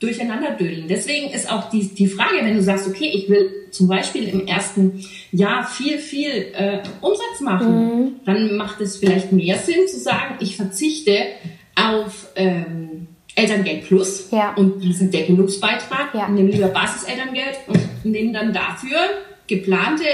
[0.00, 0.88] durcheinander dödeln.
[0.88, 4.46] Deswegen ist auch die, die Frage, wenn du sagst, okay, ich will zum Beispiel im
[4.46, 10.36] ersten Jahr viel, viel äh, Umsatz machen, dann macht es vielleicht mehr Sinn zu sagen,
[10.40, 11.26] ich verzichte
[11.76, 14.54] auf ähm, Elterngeld Plus Ja.
[14.56, 16.28] und diesen Deckelungsbeitrag, Ja.
[16.28, 18.98] nehme lieber Basiselterngeld und nehme dann dafür
[19.46, 20.04] geplante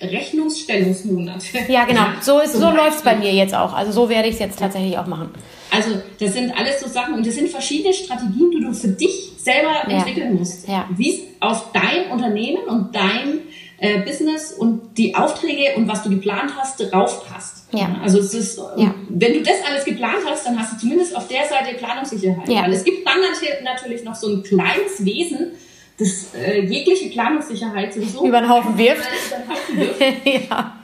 [0.00, 1.44] Rechnungsstellungsmonate.
[1.68, 2.04] Ja, genau.
[2.20, 3.30] So, ist, so läuft's bei Beispiel.
[3.32, 3.72] mir jetzt auch.
[3.74, 5.30] Also so werde ich es jetzt tatsächlich auch machen.
[5.70, 9.30] Also das sind alles so Sachen und das sind verschiedene Strategien, die du für dich
[9.38, 9.98] selber Ja.
[9.98, 10.66] entwickeln musst.
[10.68, 10.88] Ja.
[10.96, 13.40] Wie es auf dein Unternehmen und dein
[13.78, 17.59] äh, Business und die Aufträge und was du geplant hast, draufpasst.
[17.72, 18.00] Ja.
[18.02, 18.94] Also es ist, Ja.
[19.08, 22.48] wenn du das alles geplant hast, dann hast du zumindest auf der Seite Planungssicherheit.
[22.48, 22.62] Ja.
[22.62, 25.52] Weil es gibt dann nat- natürlich noch so ein kleines Wesen,
[25.98, 29.02] das äh, jegliche Planungssicherheit sowieso Über den Haufen wirft.
[30.24, 30.76] Ja.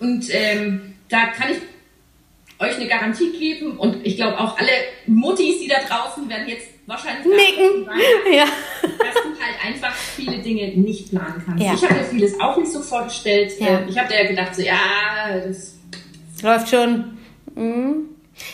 [0.00, 1.58] Und ähm, da kann ich
[2.58, 4.70] euch eine Garantie geben und ich glaube auch alle
[5.06, 7.84] Muttis, die da draußen werden jetzt wahrscheinlich Nicken.
[7.84, 7.98] sagen,
[8.32, 8.44] Ja.
[8.82, 11.62] dass du halt einfach viele Dinge nicht planen kannst.
[11.62, 11.74] Ja.
[11.74, 13.52] Ich habe mir vieles auch nicht so vorgestellt.
[13.60, 13.80] Ja.
[13.80, 14.76] Äh, Ich habe da ja gedacht, so ja,
[15.46, 15.75] das
[16.46, 17.18] Läuft schon.
[17.56, 18.08] Mhm.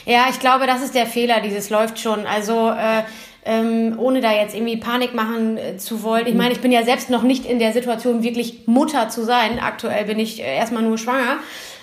[0.07, 2.25] Ja, ich glaube, das ist der Fehler, dieses läuft schon.
[2.27, 3.03] Also äh,
[3.45, 6.27] ähm, ohne da jetzt irgendwie Panik machen äh, zu wollen.
[6.27, 9.59] Ich meine, ich bin ja selbst noch nicht in der Situation, wirklich Mutter zu sein.
[9.59, 11.37] Aktuell bin ich äh, erstmal nur schwanger.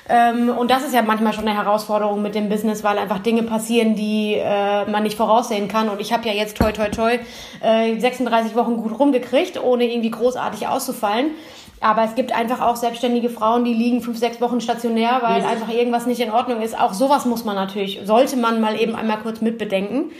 [0.09, 3.43] Ähm, und das ist ja manchmal schon eine Herausforderung mit dem Business, weil einfach Dinge
[3.43, 5.89] passieren, die äh, man nicht voraussehen kann.
[5.89, 7.19] Und ich habe ja jetzt toi toi toi
[7.61, 11.35] äh, 36 Wochen gut rumgekriegt, ohne irgendwie großartig auszufallen.
[11.81, 15.51] Aber es gibt einfach auch selbstständige Frauen, die liegen fünf, sechs Wochen stationär, weil Richtig.
[15.51, 16.77] einfach irgendwas nicht in Ordnung ist.
[16.77, 20.11] Auch sowas muss man natürlich, sollte man mal eben einmal kurz mitbedenken.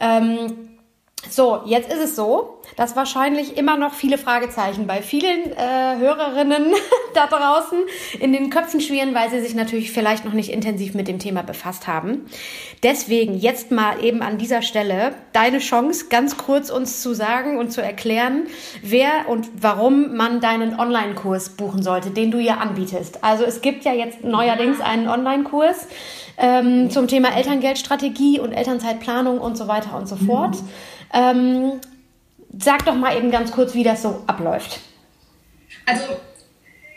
[0.00, 0.73] Ähm,
[1.30, 6.74] so, jetzt ist es so, dass wahrscheinlich immer noch viele Fragezeichen bei vielen äh, Hörerinnen
[7.14, 7.78] da draußen
[8.20, 11.42] in den Köpfen schwirren, weil sie sich natürlich vielleicht noch nicht intensiv mit dem Thema
[11.42, 12.26] befasst haben.
[12.82, 17.70] Deswegen jetzt mal eben an dieser Stelle deine Chance, ganz kurz uns zu sagen und
[17.70, 18.46] zu erklären,
[18.82, 23.22] wer und warum man deinen Online-Kurs buchen sollte, den du ja anbietest.
[23.22, 25.86] Also es gibt ja jetzt neuerdings einen Online-Kurs
[26.36, 30.56] ähm, zum Thema Elterngeldstrategie und Elternzeitplanung und so weiter und so fort.
[31.12, 31.72] Ähm,
[32.58, 34.80] sag doch mal eben ganz kurz, wie das so abläuft.
[35.86, 36.04] Also,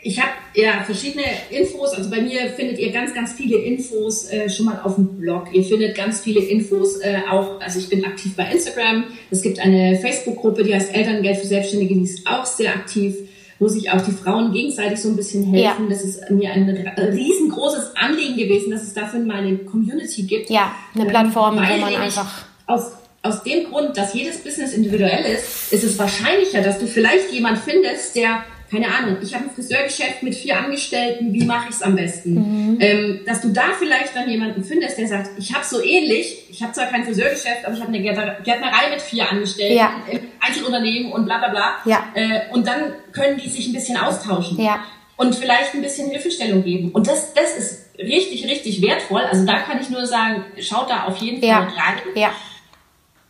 [0.02, 1.92] ich habe ja verschiedene Infos.
[1.92, 5.48] Also bei mir findet ihr ganz, ganz viele Infos äh, schon mal auf dem Blog.
[5.52, 7.60] Ihr findet ganz viele Infos äh, auch.
[7.60, 9.04] Also ich bin aktiv bei Instagram.
[9.30, 11.94] Es gibt eine Facebook-Gruppe, die heißt Elterngeld für Selbstständige.
[11.94, 13.16] Die ist auch sehr aktiv,
[13.58, 15.84] wo sich auch die Frauen gegenseitig so ein bisschen helfen.
[15.84, 15.90] Ja.
[15.90, 20.48] Das ist mir ein riesengroßes Anliegen gewesen, dass es dafür mal eine Community gibt.
[20.48, 22.46] Ja, eine Ähm, Plattform, wo weil man einfach.
[22.66, 22.92] Aus,
[23.22, 27.58] aus dem Grund, dass jedes Business individuell ist, ist es wahrscheinlicher, dass du vielleicht jemand
[27.58, 31.82] findest, der, keine Ahnung, ich habe ein Friseurgeschäft mit vier Angestellten, wie mache ich es
[31.82, 32.34] am besten?
[32.74, 32.76] Mhm.
[32.80, 36.62] Ähm, dass du da vielleicht dann jemanden findest, der sagt, ich habe so ähnlich, ich
[36.62, 39.92] habe zwar kein Friseurgeschäft, aber ich habe eine Gärtner- Gärtnerei mit vier Angestellten, Ja.
[40.40, 41.74] Einzelunternehmen und bla bla bla.
[41.86, 42.04] Ja.
[42.14, 44.84] Äh, und dann können die sich ein bisschen austauschen Ja.
[45.16, 46.92] und vielleicht ein bisschen Hilfestellung geben.
[46.92, 49.22] Und das, das ist richtig, richtig wertvoll.
[49.22, 51.40] Also da kann ich nur sagen, schaut da auf jeden.
[51.40, 51.98] Fall rein.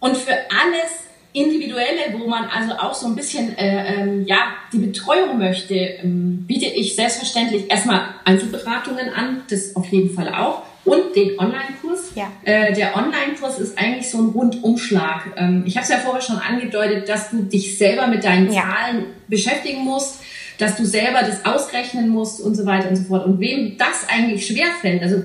[0.00, 4.78] Und für alles Individuelle, wo man also auch so ein bisschen äh, ähm, ja, die
[4.78, 10.62] Betreuung möchte, ähm, biete ich selbstverständlich erstmal Einzelberatungen an, das auf jeden Fall auch.
[10.84, 12.12] Und den Online-Kurs.
[12.14, 12.32] Ja.
[12.44, 15.34] Äh, der Online-Kurs ist eigentlich so ein Rundumschlag.
[15.36, 18.62] Ähm, ich habe es ja vorher schon angedeutet, dass du dich selber mit deinen Ja.
[18.62, 20.20] Zahlen beschäftigen musst,
[20.56, 23.26] dass du selber das ausrechnen musst und so weiter und so fort.
[23.26, 25.22] Und wem das eigentlich schwerfällt, also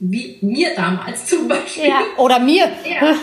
[0.00, 2.02] wie mir damals zum Beispiel, ja.
[2.16, 2.64] Oder mir.
[2.84, 3.00] ja,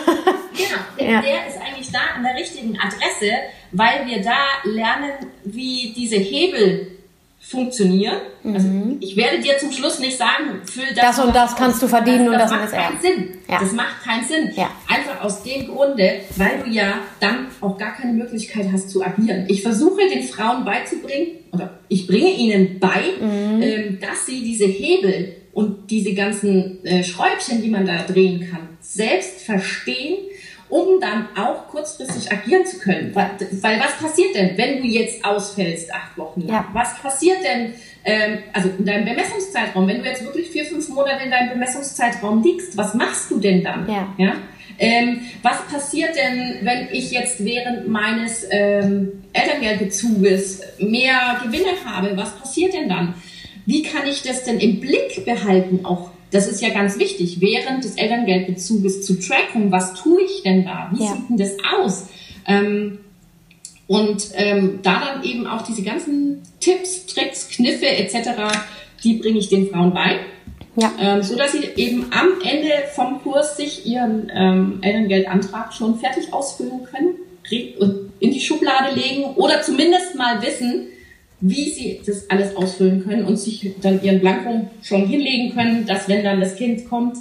[0.54, 0.80] genau.
[0.98, 1.22] Der, Ja.
[1.22, 3.30] der ist eigentlich da an der richtigen Adresse,
[3.72, 5.12] weil wir da lernen,
[5.44, 6.92] wie diese Hebel
[7.40, 8.16] funktionieren.
[8.44, 8.68] Also
[9.00, 11.00] ich werde dir zum Schluss nicht sagen, füll das, Mhm.
[11.00, 12.88] Das und das kannst du verdienen und das und macht das, ja.
[12.88, 13.28] keinen Sinn.
[13.48, 13.58] Ja.
[13.60, 14.50] Das macht keinen Sinn.
[14.56, 14.70] Ja.
[14.88, 19.44] Einfach aus dem Grunde, weil du ja dann auch gar keine Möglichkeit hast zu agieren.
[19.48, 23.62] Ich versuche den Frauen beizubringen, oder ich bringe ihnen bei, Mhm.
[23.62, 28.76] ähm, dass sie diese Hebel und diese ganzen äh, Schräubchen, die man da drehen kann,
[28.82, 30.18] selbst verstehen,
[30.68, 33.14] um dann auch kurzfristig agieren zu können.
[33.14, 33.30] Weil,
[33.62, 36.50] weil was passiert denn, wenn du jetzt ausfällst acht Wochen lang?
[36.50, 36.68] Ja.
[36.74, 37.72] Was passiert denn,
[38.04, 42.42] ähm, also in deinem Bemessungszeitraum, wenn du jetzt wirklich vier, fünf Monate in deinem Bemessungszeitraum
[42.42, 43.88] liegst, was machst du denn dann?
[43.88, 44.14] Ja.
[44.18, 44.34] Ja?
[44.78, 52.14] Ähm, was passiert denn, wenn ich jetzt während meines ähm, Elterngeldbezuges mehr Gewinne habe?
[52.14, 53.14] Was passiert denn dann?
[53.66, 56.10] Wie kann ich das denn im Blick behalten auch?
[56.30, 60.90] Das ist ja ganz wichtig, während des Elterngeldbezuges zu tracken, was tue ich denn da?
[60.92, 61.12] Wie ja.
[61.12, 62.08] sieht denn das aus?
[62.46, 62.98] Ähm,
[63.86, 68.30] und ähm, da dann eben auch diese ganzen Tipps, Tricks, Kniffe etc.,
[69.04, 70.18] die bringe ich den Frauen bei.
[70.76, 70.92] Ja.
[71.00, 76.32] Ähm, so dass sie eben am Ende vom Kurs sich ihren ähm, Elterngeldantrag schon fertig
[76.32, 77.14] ausfüllen können
[77.78, 80.88] und in die Schublade legen oder zumindest mal wissen,
[81.40, 86.08] wie sie das alles ausfüllen können und sich dann ihren Blanko schon hinlegen können, dass
[86.08, 87.16] wenn dann das Kind kommt,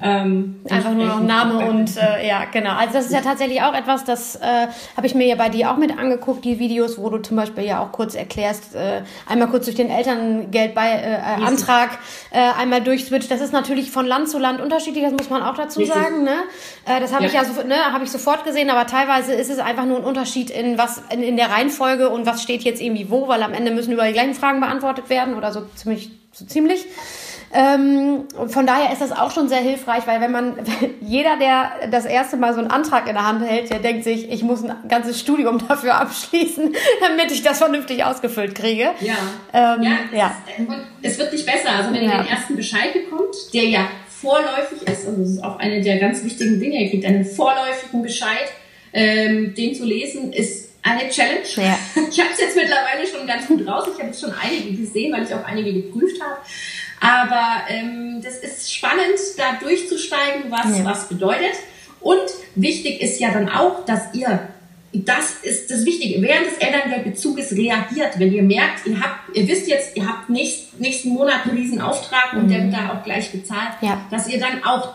[0.00, 2.74] ähm, Einfach nur noch Name und äh, ja, genau.
[2.74, 5.72] Also das ist ja tatsächlich auch etwas, das äh, habe ich mir ja bei dir
[5.72, 9.48] auch mit angeguckt, die Videos, wo du zum Beispiel ja auch kurz erklärst, äh, einmal
[9.48, 11.98] kurz durch den Elterngeldbeiantrag
[12.30, 13.30] äh, äh, einmal durchswitcht.
[13.30, 15.96] Das ist natürlich von Land zu Land unterschiedlich, das muss man auch dazu Richtig.
[15.96, 16.22] sagen.
[16.22, 16.36] Ne?
[16.84, 17.28] Äh, das habe ja.
[17.28, 20.04] ich ja so, ne, habe ich sofort gesehen, aber teilweise ist es einfach nur ein
[20.04, 23.52] Unterschied in was in, in der Reihenfolge und was steht jetzt irgendwie wo, weil am
[23.52, 26.86] Ende müssen überall die gleichen Fragen beantwortet werden oder so ziemlich so ziemlich.
[27.52, 30.54] Ähm, von daher ist das auch schon sehr hilfreich, weil wenn man,
[31.00, 34.30] jeder, der das erste Mal so einen Antrag in der Hand hält, der denkt sich,
[34.30, 38.90] ich muss ein ganzes Studium dafür abschließen, damit ich das vernünftig ausgefüllt kriege.
[39.00, 39.14] Ja.
[39.52, 40.34] Ähm, ja, ja.
[41.02, 41.70] Es, es, wird nicht besser.
[41.70, 42.18] Also wenn ja.
[42.18, 45.98] ihr den ersten Bescheid bekommt, der ja vorläufig ist, also das ist auch eine der
[45.98, 48.52] ganz wichtigen Dinge, ihr kriegt einen vorläufigen Bescheid,
[48.92, 51.46] ähm, den zu lesen, ist eine Challenge.
[51.56, 51.78] Ja.
[52.10, 53.84] Ich habe es jetzt mittlerweile schon ganz gut raus.
[53.92, 56.38] Ich habe jetzt schon einige gesehen, weil ich auch einige geprüft habe.
[57.00, 60.84] Aber ähm, das ist spannend, da durchzusteigen, was ja.
[60.84, 61.54] was bedeutet.
[62.00, 64.48] Und wichtig ist ja dann auch, dass ihr
[64.92, 66.22] das ist das Wichtige.
[66.22, 70.80] Während des Elterngeldbezuges reagiert, wenn ihr merkt, ihr habt, ihr wisst jetzt, ihr habt nächst,
[70.80, 74.00] nächsten Monat einen riesen Auftrag und der wird da auch gleich bezahlt, ja.
[74.10, 74.94] dass ihr dann auch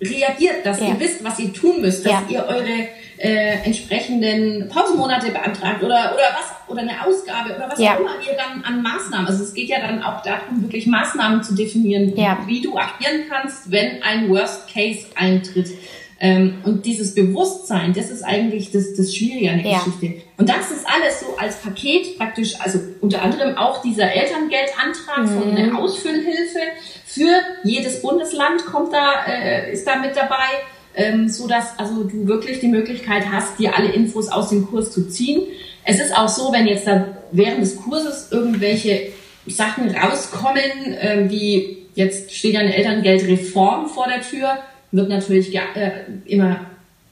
[0.00, 0.88] reagiert, dass ja.
[0.88, 6.36] ihr wisst, was ihr tun müsst, dass ihr eure äh, entsprechenden Pausenmonate beantragt oder oder
[6.36, 7.94] was oder eine Ausgabe oder was ja.
[7.94, 9.26] auch immer ihr dann an Maßnahmen.
[9.26, 12.14] Also es geht ja dann auch darum, wirklich Maßnahmen zu definieren,
[12.46, 15.70] wie du agieren kannst, wenn ein Worst Case eintritt.
[16.18, 20.22] Ähm, und dieses Bewusstsein, das ist eigentlich das, das Schwierige an der Geschichte.
[20.36, 25.40] Und das ist alles so als Paket praktisch, also unter anderem auch dieser Elterngeldantrag mhm.
[25.40, 26.60] von einer Ausfüllhilfe
[27.04, 30.46] für jedes Bundesland kommt da, äh, ist da mit dabei
[30.94, 34.92] ähm, so dass also du wirklich die Möglichkeit hast, dir alle Infos aus dem Kurs
[34.92, 35.42] zu ziehen.
[35.84, 39.12] Es ist auch so, wenn jetzt da während des Kurses irgendwelche
[39.46, 44.58] Sachen rauskommen, ähm, wie jetzt steht ja eine Elterngeldreform vor der Tür,
[44.92, 46.60] wird natürlich äh, immer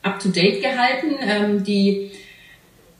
[0.02, 1.16] up to date gehalten.
[1.20, 2.12] Ähm, die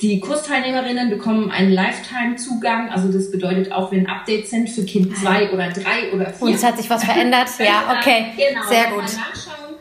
[0.00, 2.88] die Kursteilnehmerinnen bekommen einen Lifetime-Zugang.
[2.88, 6.48] Also das bedeutet auch, wenn Updates sind für Kind zwei oder drei oder vier.
[6.48, 7.48] Und es hat sich was verändert.
[7.58, 8.26] ja, okay.
[8.36, 9.04] Genau, Sehr gut.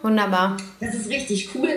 [0.01, 0.57] Wunderbar.
[0.79, 1.69] Das ist richtig cool.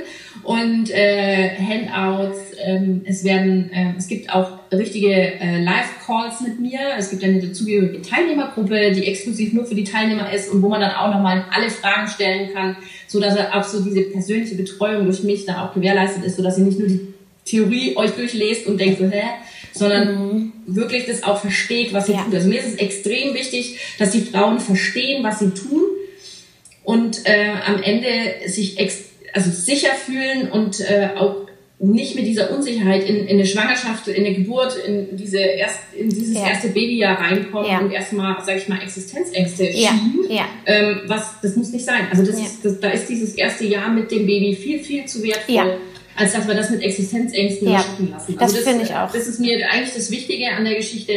[0.45, 6.81] Und äh, Handouts, ähm, es werden, äh, es gibt auch richtige äh, Live-Calls mit mir.
[6.97, 10.81] Es gibt eine dazugehörige Teilnehmergruppe, die exklusiv nur für die Teilnehmer ist und wo man
[10.81, 12.77] dann auch nochmal alle Fragen stellen kann,
[13.09, 16.59] so dass auch so diese persönliche Betreuung durch mich da auch gewährleistet ist, so dass
[16.59, 17.01] ihr nicht nur die
[17.45, 19.23] Theorie euch durchlest und denkt so, hä?
[19.75, 20.53] Sondern mhm.
[20.67, 22.23] wirklich das auch versteht, was sie ja.
[22.23, 22.35] tut.
[22.35, 25.83] Also mir ist es extrem wichtig, dass die Frauen verstehen, was sie tun
[26.85, 28.09] und äh, am Ende
[28.47, 31.37] sich ex also sicher fühlen und äh, auch
[31.83, 36.09] nicht mit dieser Unsicherheit in, in eine Schwangerschaft, in eine Geburt, in diese erst, in
[36.09, 36.49] dieses ja.
[36.49, 37.81] erste Babyjahr reinkommen ja.
[37.81, 39.91] und erstmal, sag ich mal, Existenzängste ja.
[39.91, 40.31] schieben.
[40.31, 40.45] Ja.
[40.67, 42.07] Ähm, was, das muss nicht sein.
[42.09, 45.25] Also das, ist, das, da ist dieses erste Jahr mit dem Baby viel, viel zu
[45.25, 45.79] wertvoll.
[46.15, 47.79] Als dass wir das mit Existenzängsten ja.
[47.79, 48.13] lassen.
[48.13, 49.11] Also das, das finde ich auch.
[49.11, 51.15] Das ist mir eigentlich das Wichtige an der Geschichte,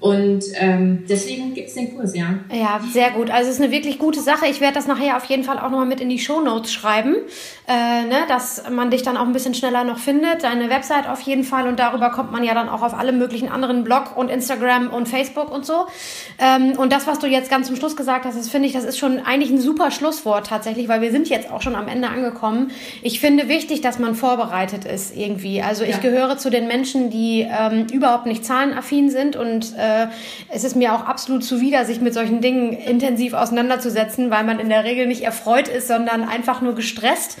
[0.00, 2.38] und ähm, deswegen gibt es den Kurs, ja.
[2.50, 3.30] Ja, sehr gut.
[3.30, 4.46] Also es ist eine wirklich gute Sache.
[4.46, 7.16] Ich werde das nachher auf jeden Fall auch nochmal mit in die Show Notes schreiben,
[7.68, 10.42] äh, ne, dass man dich dann auch ein bisschen schneller noch findet.
[10.42, 13.50] Deine Website auf jeden Fall und darüber kommt man ja dann auch auf alle möglichen
[13.50, 15.86] anderen Blog und Instagram und Facebook und so.
[16.38, 18.84] Ähm, und das, was du jetzt ganz zum Schluss gesagt hast, das finde ich, das
[18.84, 22.08] ist schon eigentlich ein super Schlusswort tatsächlich, weil wir sind jetzt auch schon am Ende
[22.08, 22.70] angekommen.
[23.02, 25.60] Ich finde wichtig, dass man vorbereitet ist irgendwie.
[25.60, 25.98] Also ich ja.
[25.98, 30.06] gehöre zu den Menschen, die ähm, überhaupt nicht zahlenaffin sind und äh, äh,
[30.48, 34.68] es ist mir auch absolut zuwider, sich mit solchen Dingen intensiv auseinanderzusetzen, weil man in
[34.68, 37.36] der Regel nicht erfreut ist, sondern einfach nur gestresst.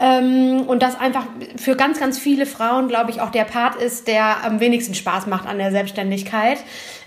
[0.00, 1.26] Ähm, und das einfach
[1.56, 5.26] für ganz, ganz viele Frauen, glaube ich, auch der Part ist, der am wenigsten Spaß
[5.26, 6.58] macht an der Selbstständigkeit.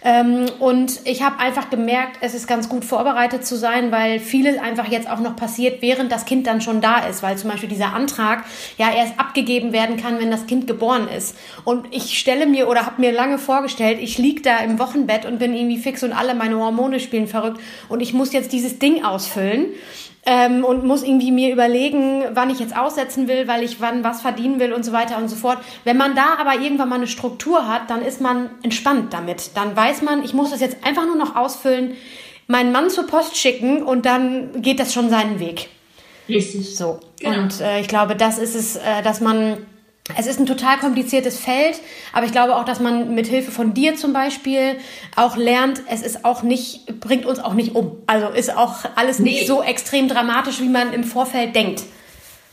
[0.03, 4.57] Ähm, und ich habe einfach gemerkt, es ist ganz gut vorbereitet zu sein, weil vieles
[4.57, 7.69] einfach jetzt auch noch passiert, während das Kind dann schon da ist, weil zum Beispiel
[7.69, 8.45] dieser Antrag
[8.77, 11.35] ja erst abgegeben werden kann, wenn das Kind geboren ist.
[11.63, 15.37] Und ich stelle mir oder habe mir lange vorgestellt, ich lieg da im Wochenbett und
[15.37, 19.03] bin irgendwie fix und alle meine Hormone spielen verrückt und ich muss jetzt dieses Ding
[19.03, 19.67] ausfüllen.
[20.25, 24.21] Ähm, und muss irgendwie mir überlegen, wann ich jetzt aussetzen will, weil ich wann was
[24.21, 25.57] verdienen will und so weiter und so fort.
[25.83, 29.51] Wenn man da aber irgendwann mal eine Struktur hat, dann ist man entspannt damit.
[29.55, 31.95] Dann weiß man, ich muss das jetzt einfach nur noch ausfüllen,
[32.47, 35.69] meinen Mann zur Post schicken und dann geht das schon seinen Weg.
[36.29, 36.75] Richtig.
[36.75, 36.99] So.
[37.19, 37.39] Genau.
[37.39, 39.65] Und äh, ich glaube, das ist es, äh, dass man
[40.17, 41.79] es ist ein total kompliziertes Feld,
[42.11, 44.77] aber ich glaube auch, dass man mit Hilfe von dir zum Beispiel
[45.15, 47.97] auch lernt, es ist auch nicht, bringt uns auch nicht um.
[48.07, 49.31] Also ist auch alles nee.
[49.31, 51.83] nicht so extrem dramatisch, wie man im Vorfeld denkt.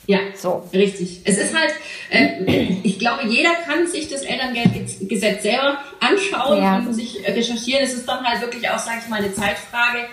[0.07, 0.67] Ja, so.
[0.73, 1.21] Richtig.
[1.25, 1.71] Es ist halt,
[2.09, 6.79] äh, ich glaube, jeder kann sich das Elterngeldgesetz selber anschauen ja.
[6.79, 7.83] und sich recherchieren.
[7.83, 10.07] Es ist dann halt wirklich auch, sage ich mal, eine Zeitfrage,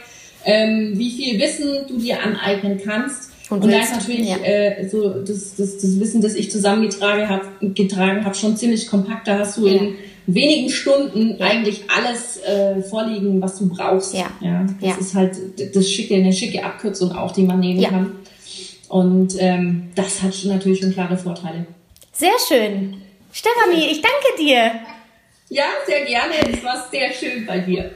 [0.43, 3.31] ähm, wie viel Wissen du dir aneignen kannst.
[3.49, 4.37] Und, und da ist natürlich ja.
[4.37, 9.27] äh, so das, das, das Wissen, das ich zusammengetragen habe, getragen habe, schon ziemlich kompakt.
[9.27, 9.73] Da hast du ja.
[9.73, 11.45] in wenigen Stunden ja.
[11.45, 14.15] eigentlich alles äh, vorliegen, was du brauchst.
[14.15, 14.31] Ja.
[14.41, 15.35] ja das ist halt
[15.75, 18.11] das schicke, eine schicke Abkürzung auch, die man nehmen kann.
[18.89, 21.65] Und ähm, das hat natürlich schon klare Vorteile.
[22.11, 23.01] Sehr schön.
[23.31, 24.71] Stefanie, ich danke dir.
[25.49, 26.33] Ja, sehr gerne.
[26.51, 27.91] Es war sehr schön bei dir.